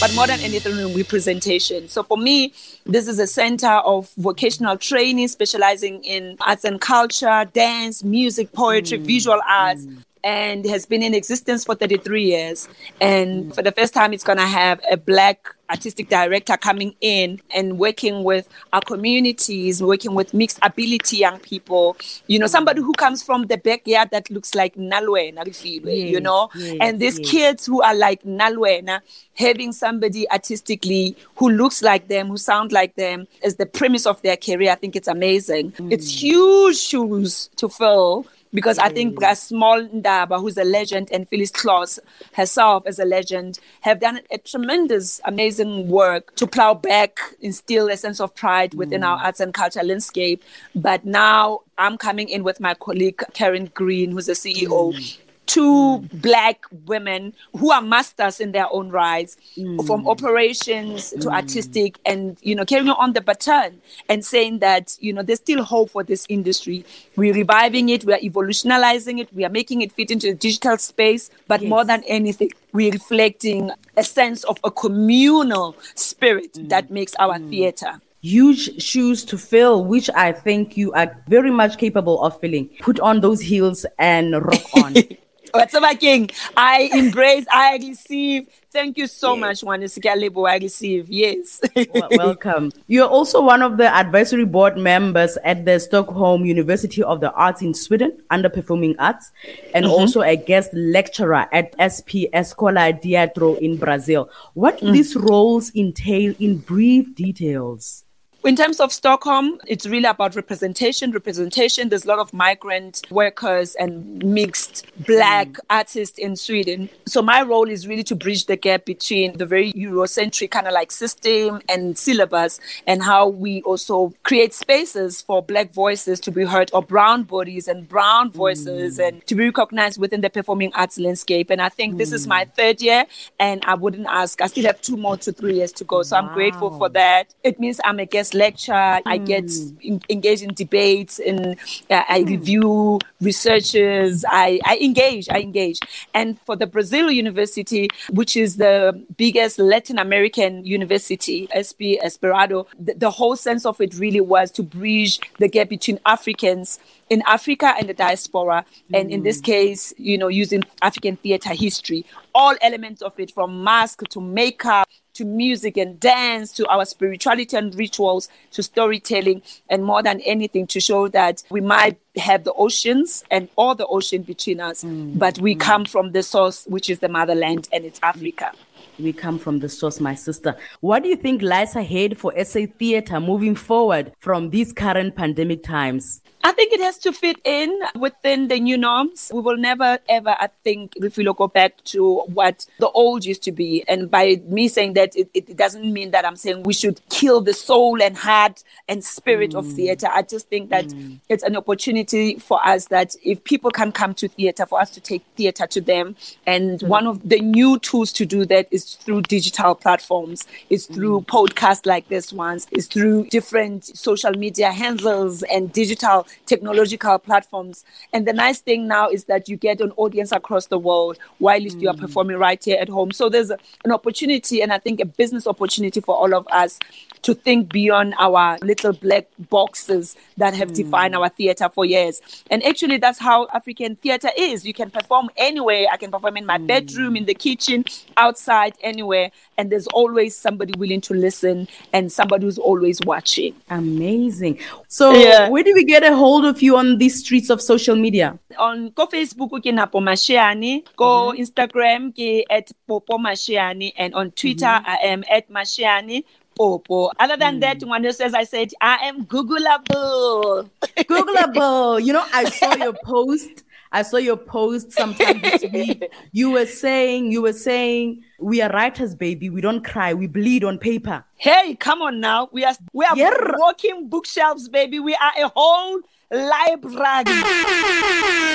But 0.00 0.14
more 0.14 0.26
than 0.26 0.40
anything 0.40 0.94
representation. 0.94 1.88
So 1.88 2.02
for 2.02 2.18
me 2.18 2.52
this 2.86 3.06
is 3.06 3.18
a 3.18 3.26
center 3.26 3.68
of 3.68 4.10
vocational 4.16 4.76
training 4.76 5.28
specializing 5.28 6.02
in 6.04 6.36
arts 6.40 6.64
and 6.64 6.80
culture 6.80 7.46
dance 7.52 8.02
music 8.02 8.52
poetry 8.52 8.98
hmm. 8.98 9.04
visual 9.04 9.40
arts 9.46 9.86
and 10.24 10.64
has 10.66 10.86
been 10.86 11.02
in 11.02 11.14
existence 11.14 11.64
for 11.64 11.74
33 11.74 12.24
years 12.24 12.68
and 13.00 13.46
mm. 13.46 13.54
for 13.54 13.62
the 13.62 13.72
first 13.72 13.94
time 13.94 14.12
it's 14.12 14.24
going 14.24 14.38
to 14.38 14.46
have 14.46 14.80
a 14.90 14.96
black 14.96 15.54
artistic 15.70 16.08
director 16.08 16.56
coming 16.56 16.94
in 17.00 17.40
and 17.54 17.78
working 17.78 18.24
with 18.24 18.48
our 18.72 18.80
communities 18.80 19.82
working 19.82 20.14
with 20.14 20.34
mixed 20.34 20.58
ability 20.62 21.18
young 21.18 21.38
people 21.38 21.96
you 22.26 22.38
know 22.38 22.46
mm. 22.46 22.50
somebody 22.50 22.80
who 22.80 22.92
comes 22.94 23.22
from 23.22 23.46
the 23.46 23.56
backyard 23.56 24.08
that 24.10 24.28
looks 24.30 24.54
like 24.54 24.74
nalwena 24.74 25.44
you 25.84 26.20
know 26.20 26.48
yes, 26.56 26.76
and 26.80 27.00
these 27.00 27.18
yes. 27.20 27.30
kids 27.30 27.66
who 27.66 27.82
are 27.82 27.94
like 27.94 28.22
Nalwena, 28.24 29.00
having 29.34 29.72
somebody 29.72 30.30
artistically 30.30 31.16
who 31.36 31.50
looks 31.50 31.82
like 31.82 32.08
them, 32.08 32.28
who 32.28 32.36
sound 32.36 32.72
like 32.72 32.94
them, 32.96 33.26
as 33.42 33.56
the 33.56 33.66
premise 33.66 34.06
of 34.06 34.20
their 34.22 34.36
career, 34.36 34.72
I 34.72 34.74
think 34.74 34.96
it's 34.96 35.08
amazing. 35.08 35.72
It's 35.90 36.10
mm. 36.10 36.16
huge 36.16 36.76
shoes 36.76 37.50
to 37.56 37.68
fill. 37.68 38.26
Because 38.52 38.78
I 38.78 38.88
think 38.88 39.18
mm. 39.18 39.22
a 39.22 39.34
Smal 39.34 39.88
Ndaba, 40.02 40.40
who's 40.40 40.56
a 40.56 40.64
legend, 40.64 41.08
and 41.12 41.28
Phyllis 41.28 41.50
Klotz 41.50 42.00
herself 42.32 42.84
as 42.86 42.98
a 42.98 43.04
legend, 43.04 43.60
have 43.82 44.00
done 44.00 44.20
a 44.30 44.38
tremendous, 44.38 45.20
amazing 45.24 45.88
work 45.88 46.34
to 46.36 46.46
plow 46.46 46.74
back, 46.74 47.18
instill 47.40 47.88
a 47.88 47.96
sense 47.96 48.20
of 48.20 48.34
pride 48.34 48.74
within 48.74 49.04
our 49.04 49.18
mm. 49.18 49.24
arts 49.24 49.40
and 49.40 49.54
culture 49.54 49.82
landscape. 49.82 50.42
But 50.74 51.04
now 51.04 51.60
I'm 51.78 51.96
coming 51.96 52.28
in 52.28 52.42
with 52.42 52.60
my 52.60 52.74
colleague 52.74 53.22
Karen 53.34 53.70
Green, 53.72 54.10
who's 54.10 54.26
the 54.26 54.32
CEO, 54.32 54.94
mm. 54.94 55.18
Two 55.50 55.98
mm. 55.98 56.22
black 56.22 56.64
women 56.86 57.34
who 57.56 57.72
are 57.72 57.82
masters 57.82 58.38
in 58.38 58.52
their 58.52 58.72
own 58.72 58.88
rights 58.90 59.36
mm. 59.56 59.84
from 59.84 60.06
operations 60.06 61.10
to 61.10 61.26
mm. 61.26 61.32
artistic 61.32 61.98
and 62.06 62.36
you 62.42 62.54
know 62.54 62.64
carrying 62.64 62.88
on 62.88 63.12
the 63.14 63.20
baton 63.20 63.80
and 64.08 64.24
saying 64.24 64.60
that 64.60 64.96
you 65.00 65.12
know 65.12 65.22
there's 65.22 65.40
still 65.40 65.64
hope 65.64 65.90
for 65.90 66.04
this 66.04 66.24
industry. 66.28 66.84
We're 67.16 67.34
reviving 67.34 67.88
it 67.88 68.04
we're 68.04 68.18
evolutionalizing 68.18 69.20
it 69.20 69.32
we 69.34 69.44
are 69.44 69.50
making 69.50 69.82
it 69.82 69.90
fit 69.92 70.12
into 70.12 70.28
the 70.28 70.34
digital 70.34 70.78
space 70.78 71.30
but 71.48 71.62
more 71.62 71.84
than 71.84 72.04
anything 72.06 72.50
we're 72.72 72.92
reflecting 72.92 73.72
a 73.96 74.04
sense 74.04 74.44
of 74.44 74.58
a 74.62 74.70
communal 74.70 75.76
spirit 75.94 76.56
that 76.68 76.90
makes 76.90 77.14
our 77.18 77.38
theater. 77.38 78.00
Huge 78.22 78.82
shoes 78.82 79.24
to 79.24 79.38
fill, 79.38 79.84
which 79.84 80.10
I 80.14 80.32
think 80.32 80.76
you 80.76 80.92
are 80.92 81.16
very 81.26 81.50
much 81.50 81.78
capable 81.78 82.22
of 82.22 82.38
filling. 82.38 82.68
Put 82.80 83.00
on 83.00 83.20
those 83.20 83.40
heels 83.40 83.86
and 83.98 84.34
rock 84.34 84.76
on. 84.76 84.94
Whatever 85.52 85.94
king, 85.96 86.30
I 86.56 86.90
embrace, 86.92 87.46
I 87.50 87.76
receive. 87.76 88.48
Thank 88.72 88.98
you 88.98 89.08
so 89.08 89.34
much, 89.34 89.62
Wanisika 89.62 90.16
Lebo. 90.16 90.46
I 90.46 90.58
receive. 90.58 91.10
Yes. 91.10 91.60
Wel- 91.74 92.08
Welcome. 92.12 92.70
You're 92.86 93.08
also 93.08 93.42
one 93.42 93.62
of 93.62 93.76
the 93.76 93.92
advisory 93.92 94.44
board 94.44 94.76
members 94.76 95.36
at 95.44 95.64
the 95.64 95.80
Stockholm 95.80 96.44
University 96.44 97.02
of 97.02 97.20
the 97.20 97.32
Arts 97.32 97.62
in 97.62 97.74
Sweden, 97.74 98.16
under 98.30 98.48
performing 98.48 98.94
arts, 98.98 99.32
and 99.74 99.84
mm-hmm. 99.84 99.92
also 99.92 100.20
a 100.22 100.36
guest 100.36 100.70
lecturer 100.72 101.46
at 101.52 101.74
SP 101.82 102.30
Escola 102.32 103.00
Teatro 103.00 103.54
in 103.56 103.76
Brazil. 103.76 104.30
What 104.54 104.78
do 104.78 104.92
these 104.92 105.16
roles 105.16 105.74
entail 105.74 106.34
in 106.38 106.58
brief 106.58 107.14
details? 107.14 108.04
In 108.42 108.56
terms 108.56 108.80
of 108.80 108.90
Stockholm, 108.90 109.60
it's 109.66 109.84
really 109.84 110.06
about 110.06 110.34
representation. 110.34 111.10
Representation. 111.10 111.90
There's 111.90 112.06
a 112.06 112.08
lot 112.08 112.20
of 112.20 112.32
migrant 112.32 113.02
workers 113.10 113.74
and 113.74 114.24
mixed 114.24 114.86
black 115.04 115.48
mm. 115.48 115.58
artists 115.68 116.18
in 116.18 116.36
Sweden. 116.36 116.88
So 117.06 117.20
my 117.20 117.42
role 117.42 117.68
is 117.68 117.86
really 117.86 118.02
to 118.04 118.16
bridge 118.16 118.46
the 118.46 118.56
gap 118.56 118.86
between 118.86 119.36
the 119.36 119.44
very 119.44 119.74
Eurocentric 119.74 120.50
kind 120.50 120.66
of 120.66 120.72
like 120.72 120.90
system 120.90 121.60
and 121.68 121.98
syllabus, 121.98 122.60
and 122.86 123.02
how 123.02 123.28
we 123.28 123.60
also 123.62 124.14
create 124.22 124.54
spaces 124.54 125.20
for 125.20 125.42
black 125.42 125.74
voices 125.74 126.18
to 126.20 126.30
be 126.30 126.44
heard, 126.44 126.70
or 126.72 126.82
brown 126.82 127.24
bodies 127.24 127.68
and 127.68 127.86
brown 127.90 128.30
mm. 128.30 128.34
voices, 128.34 128.98
and 128.98 129.24
to 129.26 129.34
be 129.34 129.44
recognized 129.44 130.00
within 130.00 130.22
the 130.22 130.30
performing 130.30 130.72
arts 130.74 130.98
landscape. 130.98 131.50
And 131.50 131.60
I 131.60 131.68
think 131.68 131.98
this 131.98 132.10
is 132.10 132.26
my 132.26 132.46
mm. 132.46 132.54
third 132.54 132.80
year, 132.80 133.04
and 133.38 133.62
I 133.66 133.74
wouldn't 133.74 134.06
ask. 134.06 134.40
I 134.40 134.46
still 134.46 134.64
have 134.64 134.80
two 134.80 134.96
more 134.96 135.18
to 135.18 135.30
three 135.30 135.56
years 135.56 135.72
to 135.72 135.84
go. 135.84 136.02
So 136.02 136.16
I'm 136.16 136.32
grateful 136.32 136.70
for 136.78 136.88
that. 136.88 137.34
It 137.44 137.60
means 137.60 137.82
I'm 137.84 137.98
a 137.98 138.06
guest 138.06 138.29
lecture. 138.34 138.72
I 138.74 139.18
get 139.18 139.50
hmm. 139.50 139.76
in, 139.80 140.00
engaged 140.08 140.42
in 140.42 140.54
debates, 140.54 141.18
and 141.18 141.56
uh, 141.90 142.02
I 142.08 142.22
hmm. 142.22 142.30
review 142.30 142.98
researchers. 143.20 144.24
I, 144.28 144.60
I 144.64 144.78
engage. 144.78 145.28
I 145.28 145.40
engage. 145.40 145.80
And 146.14 146.40
for 146.40 146.56
the 146.56 146.66
Brazil 146.66 147.10
University, 147.10 147.88
which 148.10 148.36
is 148.36 148.56
the 148.56 149.00
biggest 149.16 149.58
Latin 149.58 149.98
American 149.98 150.64
university, 150.64 151.48
SP 151.54 152.00
Esperado, 152.02 152.66
the, 152.78 152.94
the 152.94 153.10
whole 153.10 153.36
sense 153.36 153.66
of 153.66 153.80
it 153.80 153.94
really 153.94 154.20
was 154.20 154.50
to 154.52 154.62
bridge 154.62 155.20
the 155.38 155.48
gap 155.48 155.68
between 155.68 155.98
Africans 156.06 156.78
in 157.08 157.22
Africa 157.26 157.74
and 157.76 157.88
the 157.88 157.94
diaspora, 157.94 158.64
and 158.94 159.10
in 159.10 159.24
this 159.24 159.38
hmm. 159.38 159.44
case, 159.44 159.92
you 159.96 160.16
know, 160.16 160.28
using 160.28 160.62
African 160.80 161.16
theater 161.16 161.52
history, 161.54 162.06
all 162.34 162.54
elements 162.62 163.02
of 163.02 163.18
it, 163.18 163.32
from 163.32 163.64
mask 163.64 164.06
to 164.08 164.20
makeup 164.20 164.88
to 165.20 165.26
music 165.26 165.76
and 165.76 166.00
dance 166.00 166.50
to 166.50 166.66
our 166.68 166.86
spirituality 166.86 167.54
and 167.54 167.74
rituals 167.74 168.30
to 168.52 168.62
storytelling, 168.62 169.42
and 169.68 169.84
more 169.84 170.02
than 170.02 170.18
anything, 170.22 170.66
to 170.66 170.80
show 170.80 171.08
that 171.08 171.42
we 171.50 171.60
might 171.60 171.98
have 172.16 172.44
the 172.44 172.54
oceans 172.54 173.22
and 173.30 173.46
all 173.56 173.74
the 173.74 173.86
ocean 173.86 174.22
between 174.22 174.60
us, 174.60 174.82
mm. 174.82 175.18
but 175.18 175.38
we 175.38 175.54
mm. 175.54 175.60
come 175.60 175.84
from 175.84 176.12
the 176.12 176.22
source, 176.22 176.64
which 176.68 176.88
is 176.88 177.00
the 177.00 177.08
motherland, 177.08 177.68
and 177.70 177.84
it's 177.84 178.00
Africa. 178.02 178.50
We 178.98 179.12
come 179.12 179.38
from 179.38 179.58
the 179.60 179.68
source, 179.68 180.00
my 180.00 180.14
sister. 180.14 180.56
What 180.80 181.02
do 181.02 181.10
you 181.10 181.16
think 181.16 181.42
lies 181.42 181.76
ahead 181.76 182.16
for 182.16 182.32
SA 182.42 182.60
theater 182.78 183.20
moving 183.20 183.54
forward 183.54 184.12
from 184.20 184.48
these 184.48 184.72
current 184.72 185.16
pandemic 185.16 185.62
times? 185.62 186.22
I 186.42 186.52
think 186.52 186.72
it 186.72 186.80
has 186.80 186.96
to 186.98 187.12
fit 187.12 187.36
in 187.44 187.78
within 187.96 188.48
the 188.48 188.58
new 188.58 188.78
norms. 188.78 189.30
We 189.32 189.40
will 189.40 189.58
never, 189.58 189.98
ever, 190.08 190.30
I 190.30 190.48
think, 190.64 190.94
if 190.96 191.18
we 191.18 191.24
go 191.24 191.48
back 191.48 191.84
to 191.84 192.20
what 192.32 192.66
the 192.78 192.88
old 192.88 193.26
used 193.26 193.42
to 193.42 193.52
be. 193.52 193.84
And 193.86 194.10
by 194.10 194.40
me 194.46 194.68
saying 194.68 194.94
that, 194.94 195.14
it, 195.16 195.28
it 195.34 195.56
doesn't 195.56 195.92
mean 195.92 196.12
that 196.12 196.24
I'm 196.24 196.36
saying 196.36 196.62
we 196.62 196.72
should 196.72 197.00
kill 197.10 197.42
the 197.42 197.52
soul 197.52 198.02
and 198.02 198.16
heart 198.16 198.64
and 198.88 199.04
spirit 199.04 199.54
of 199.54 199.66
mm. 199.66 199.76
theater. 199.76 200.08
I 200.10 200.22
just 200.22 200.48
think 200.48 200.70
that 200.70 200.86
mm. 200.86 201.18
it's 201.28 201.42
an 201.42 201.56
opportunity 201.56 202.38
for 202.38 202.66
us 202.66 202.86
that 202.86 203.16
if 203.22 203.44
people 203.44 203.70
can 203.70 203.92
come 203.92 204.14
to 204.14 204.28
theater, 204.28 204.64
for 204.64 204.80
us 204.80 204.90
to 204.92 205.00
take 205.00 205.22
theater 205.36 205.66
to 205.66 205.80
them. 205.80 206.16
And 206.46 206.80
mm. 206.80 206.88
one 206.88 207.06
of 207.06 207.28
the 207.28 207.40
new 207.40 207.78
tools 207.80 208.12
to 208.14 208.24
do 208.24 208.46
that 208.46 208.66
is 208.70 208.94
through 208.94 209.22
digital 209.22 209.74
platforms, 209.74 210.46
it's 210.70 210.86
through 210.86 211.20
podcasts 211.22 211.84
like 211.84 212.08
this 212.08 212.32
ones, 212.32 212.66
it's 212.70 212.86
through 212.86 213.26
different 213.26 213.84
social 213.84 214.32
media 214.32 214.72
handles 214.72 215.42
and 215.42 215.70
digital 215.72 216.26
technological 216.46 217.18
platforms. 217.18 217.84
And 218.12 218.26
the 218.26 218.32
nice 218.32 218.60
thing 218.60 218.88
now 218.88 219.08
is 219.08 219.24
that 219.24 219.48
you 219.48 219.56
get 219.56 219.80
an 219.80 219.92
audience 219.96 220.32
across 220.32 220.66
the 220.66 220.78
world 220.78 221.18
while 221.38 221.60
you 221.60 221.70
are 221.88 221.94
mm. 221.94 222.00
performing 222.00 222.36
right 222.38 222.62
here 222.62 222.78
at 222.80 222.88
home. 222.88 223.12
So 223.12 223.28
there's 223.28 223.50
a, 223.50 223.58
an 223.84 223.92
opportunity, 223.92 224.62
and 224.62 224.72
I 224.72 224.78
think 224.78 225.00
a 225.00 225.04
business 225.04 225.46
opportunity 225.46 226.00
for 226.00 226.14
all 226.14 226.34
of 226.34 226.46
us 226.48 226.78
to 227.22 227.34
think 227.34 227.70
beyond 227.72 228.14
our 228.18 228.58
little 228.62 228.92
black 228.92 229.26
boxes 229.50 230.16
that 230.36 230.54
have 230.54 230.70
mm. 230.70 230.76
defined 230.76 231.14
our 231.14 231.28
theater 231.28 231.68
for 231.68 231.84
years. 231.84 232.22
And 232.50 232.62
actually, 232.64 232.96
that's 232.96 233.18
how 233.18 233.48
African 233.52 233.96
theater 233.96 234.30
is. 234.36 234.64
You 234.64 234.72
can 234.72 234.90
perform 234.90 235.28
anywhere. 235.36 235.86
I 235.92 235.96
can 235.96 236.10
perform 236.10 236.36
in 236.36 236.46
my 236.46 236.58
bedroom, 236.58 237.16
in 237.16 237.26
the 237.26 237.34
kitchen, 237.34 237.84
outside, 238.16 238.74
anywhere. 238.82 239.30
And 239.58 239.70
there's 239.70 239.86
always 239.88 240.36
somebody 240.36 240.72
willing 240.78 241.00
to 241.02 241.14
listen 241.14 241.68
and 241.92 242.10
somebody 242.10 242.44
who's 242.44 242.58
always 242.58 243.00
watching. 243.04 243.54
Amazing. 243.68 244.58
So, 244.88 245.12
Yeah. 245.12 245.48
where 245.48 245.62
do 245.62 245.74
we 245.74 245.84
get 245.84 246.02
a 246.02 246.16
hold 246.20 246.44
of 246.44 246.60
you 246.60 246.76
on 246.76 246.98
these 246.98 247.18
streets 247.24 247.48
of 247.48 247.60
social 247.60 247.96
media? 247.96 248.38
on 248.58 248.90
go 248.90 249.06
Facebook 249.06 249.56
ke 249.64 249.72
Napo 249.72 250.00
Masheane, 250.00 250.84
go 250.96 251.32
mhm. 251.32 251.40
Instagram 251.40 252.12
ke 252.12 252.44
at 252.52 252.70
Popo 252.86 253.16
Masheane, 253.16 253.92
and 253.96 254.14
on 254.14 254.30
Twitter 254.32 254.66
mhm. 254.66 254.84
I 254.86 254.96
am 255.16 255.24
at 255.32 255.48
Masheane 255.48 256.22
Popo. 256.60 257.10
Other 257.18 257.36
than 257.36 257.56
mm. 257.56 257.60
that, 257.62 257.82
one 257.84 258.04
as 258.04 258.20
I 258.20 258.44
said, 258.44 258.72
I 258.80 258.96
am 259.08 259.24
Googleable. 259.24 260.68
Googleable. 261.08 262.04
you 262.06 262.12
know, 262.12 262.24
I 262.34 262.44
saw 262.50 262.74
your 262.76 262.94
post. 263.04 263.64
I 263.92 264.02
saw 264.02 264.18
your 264.18 264.36
post 264.36 264.92
sometime 264.92 265.40
this 265.40 265.64
week. 265.72 266.04
You 266.32 266.50
were 266.52 266.66
saying, 266.66 267.32
you 267.32 267.42
were 267.42 267.52
saying, 267.52 268.22
we 268.38 268.60
are 268.62 268.70
writers, 268.70 269.14
baby. 269.14 269.50
We 269.50 269.60
don't 269.60 269.84
cry. 269.84 270.14
We 270.14 270.26
bleed 270.28 270.62
on 270.62 270.78
paper. 270.78 271.24
Hey, 271.36 271.74
come 271.74 272.02
on 272.02 272.20
now. 272.20 272.48
We 272.52 272.64
are 272.64 272.74
we 272.92 273.04
are 273.04 273.16
Yeah. 273.16 273.30
walking 273.56 274.08
bookshelves, 274.08 274.68
baby. 274.68 275.00
We 275.00 275.14
are 275.14 275.32
a 275.44 275.48
whole 275.56 276.00
library. 276.30 277.24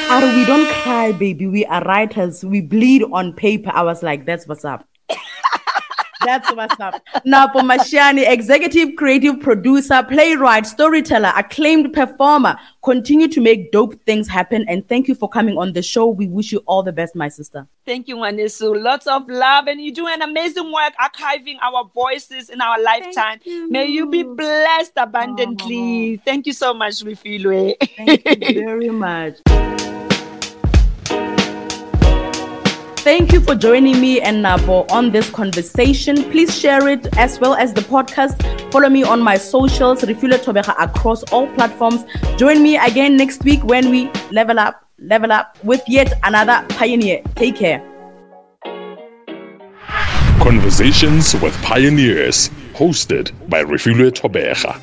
Ari, 0.10 0.36
we 0.36 0.46
don't 0.46 0.68
cry, 0.82 1.12
baby. 1.18 1.48
We 1.48 1.66
are 1.66 1.84
writers. 1.84 2.44
We 2.44 2.62
bleed 2.62 3.04
on 3.04 3.34
paper. 3.34 3.72
I 3.74 3.84
was 3.84 4.02
like, 4.04 4.26
that's 4.26 4.48
what's 4.48 4.66
up. 4.66 4.88
That's 6.26 6.52
what's 6.54 6.80
up. 6.80 7.02
Napo 7.24 7.60
Masheane, 7.60 8.28
executive 8.28 8.96
creative 8.96 9.40
producer, 9.40 10.04
playwright, 10.04 10.66
storyteller, 10.66 11.32
acclaimed 11.36 11.94
performer. 11.94 12.58
Continue 12.84 13.28
to 13.30 13.42
make 13.42 13.72
dope 13.72 14.02
things 14.06 14.28
happen. 14.28 14.66
And 14.68 14.88
thank 14.88 15.08
you 15.08 15.16
for 15.16 15.30
coming 15.30 15.58
on 15.58 15.74
the 15.74 15.82
show. 15.82 16.08
We 16.08 16.28
wish 16.28 16.52
you 16.52 16.62
all 16.66 16.84
the 16.84 16.92
best, 16.92 17.16
my 17.16 17.30
sister. 17.30 17.68
Thank 17.86 18.08
you, 18.08 18.18
Wanesu. 18.18 18.82
Lots 18.82 19.06
of 19.08 19.30
love, 19.30 19.68
and 19.68 19.80
you 19.80 19.94
do 19.94 20.08
an 20.08 20.22
amazing 20.22 20.72
work 20.72 20.94
archiving 21.00 21.58
our 21.62 21.90
voices 21.94 22.50
in 22.50 22.62
our 22.62 22.82
lifetime. 22.82 23.40
May 23.70 23.86
you 23.86 24.10
be 24.10 24.24
blessed 24.24 24.94
abundantly. 24.98 26.18
Oh, 26.20 26.22
thank 26.26 26.48
you 26.48 26.54
so 26.54 26.74
much, 26.74 27.04
Refilwe. 27.04 27.76
Thank 27.96 28.26
you 28.26 28.66
very 28.66 28.90
much. 28.90 29.85
Thank 33.06 33.34
you 33.34 33.40
for 33.40 33.54
joining 33.54 34.02
me 34.02 34.20
and 34.20 34.42
Napo 34.42 34.84
on 34.90 35.12
this 35.12 35.30
conversation. 35.30 36.24
Please 36.32 36.58
share 36.58 36.88
it 36.90 37.06
as 37.18 37.40
well 37.40 37.54
as 37.54 37.72
the 37.72 37.82
podcast. 37.82 38.42
Follow 38.72 38.90
me 38.90 39.04
on 39.04 39.22
my 39.22 39.38
socials, 39.38 40.02
Refilwe 40.02 40.40
Tobeja 40.40 40.74
across 40.80 41.22
all 41.32 41.46
platforms. 41.54 42.04
Join 42.36 42.64
me 42.64 42.78
again 42.78 43.16
next 43.16 43.44
week 43.44 43.64
when 43.64 43.92
we 43.92 44.10
level 44.32 44.58
up, 44.58 44.90
level 44.98 45.32
up 45.32 45.56
with 45.64 45.84
yet 45.88 46.14
another 46.24 46.66
pioneer. 46.70 47.22
Take 47.36 47.58
care. 47.58 47.80
Conversations 50.40 51.36
with 51.36 51.56
Pioneers, 51.62 52.50
hosted 52.74 53.32
by 53.48 53.64
Refilwe 53.64 54.10
Tobeja. 54.14 54.82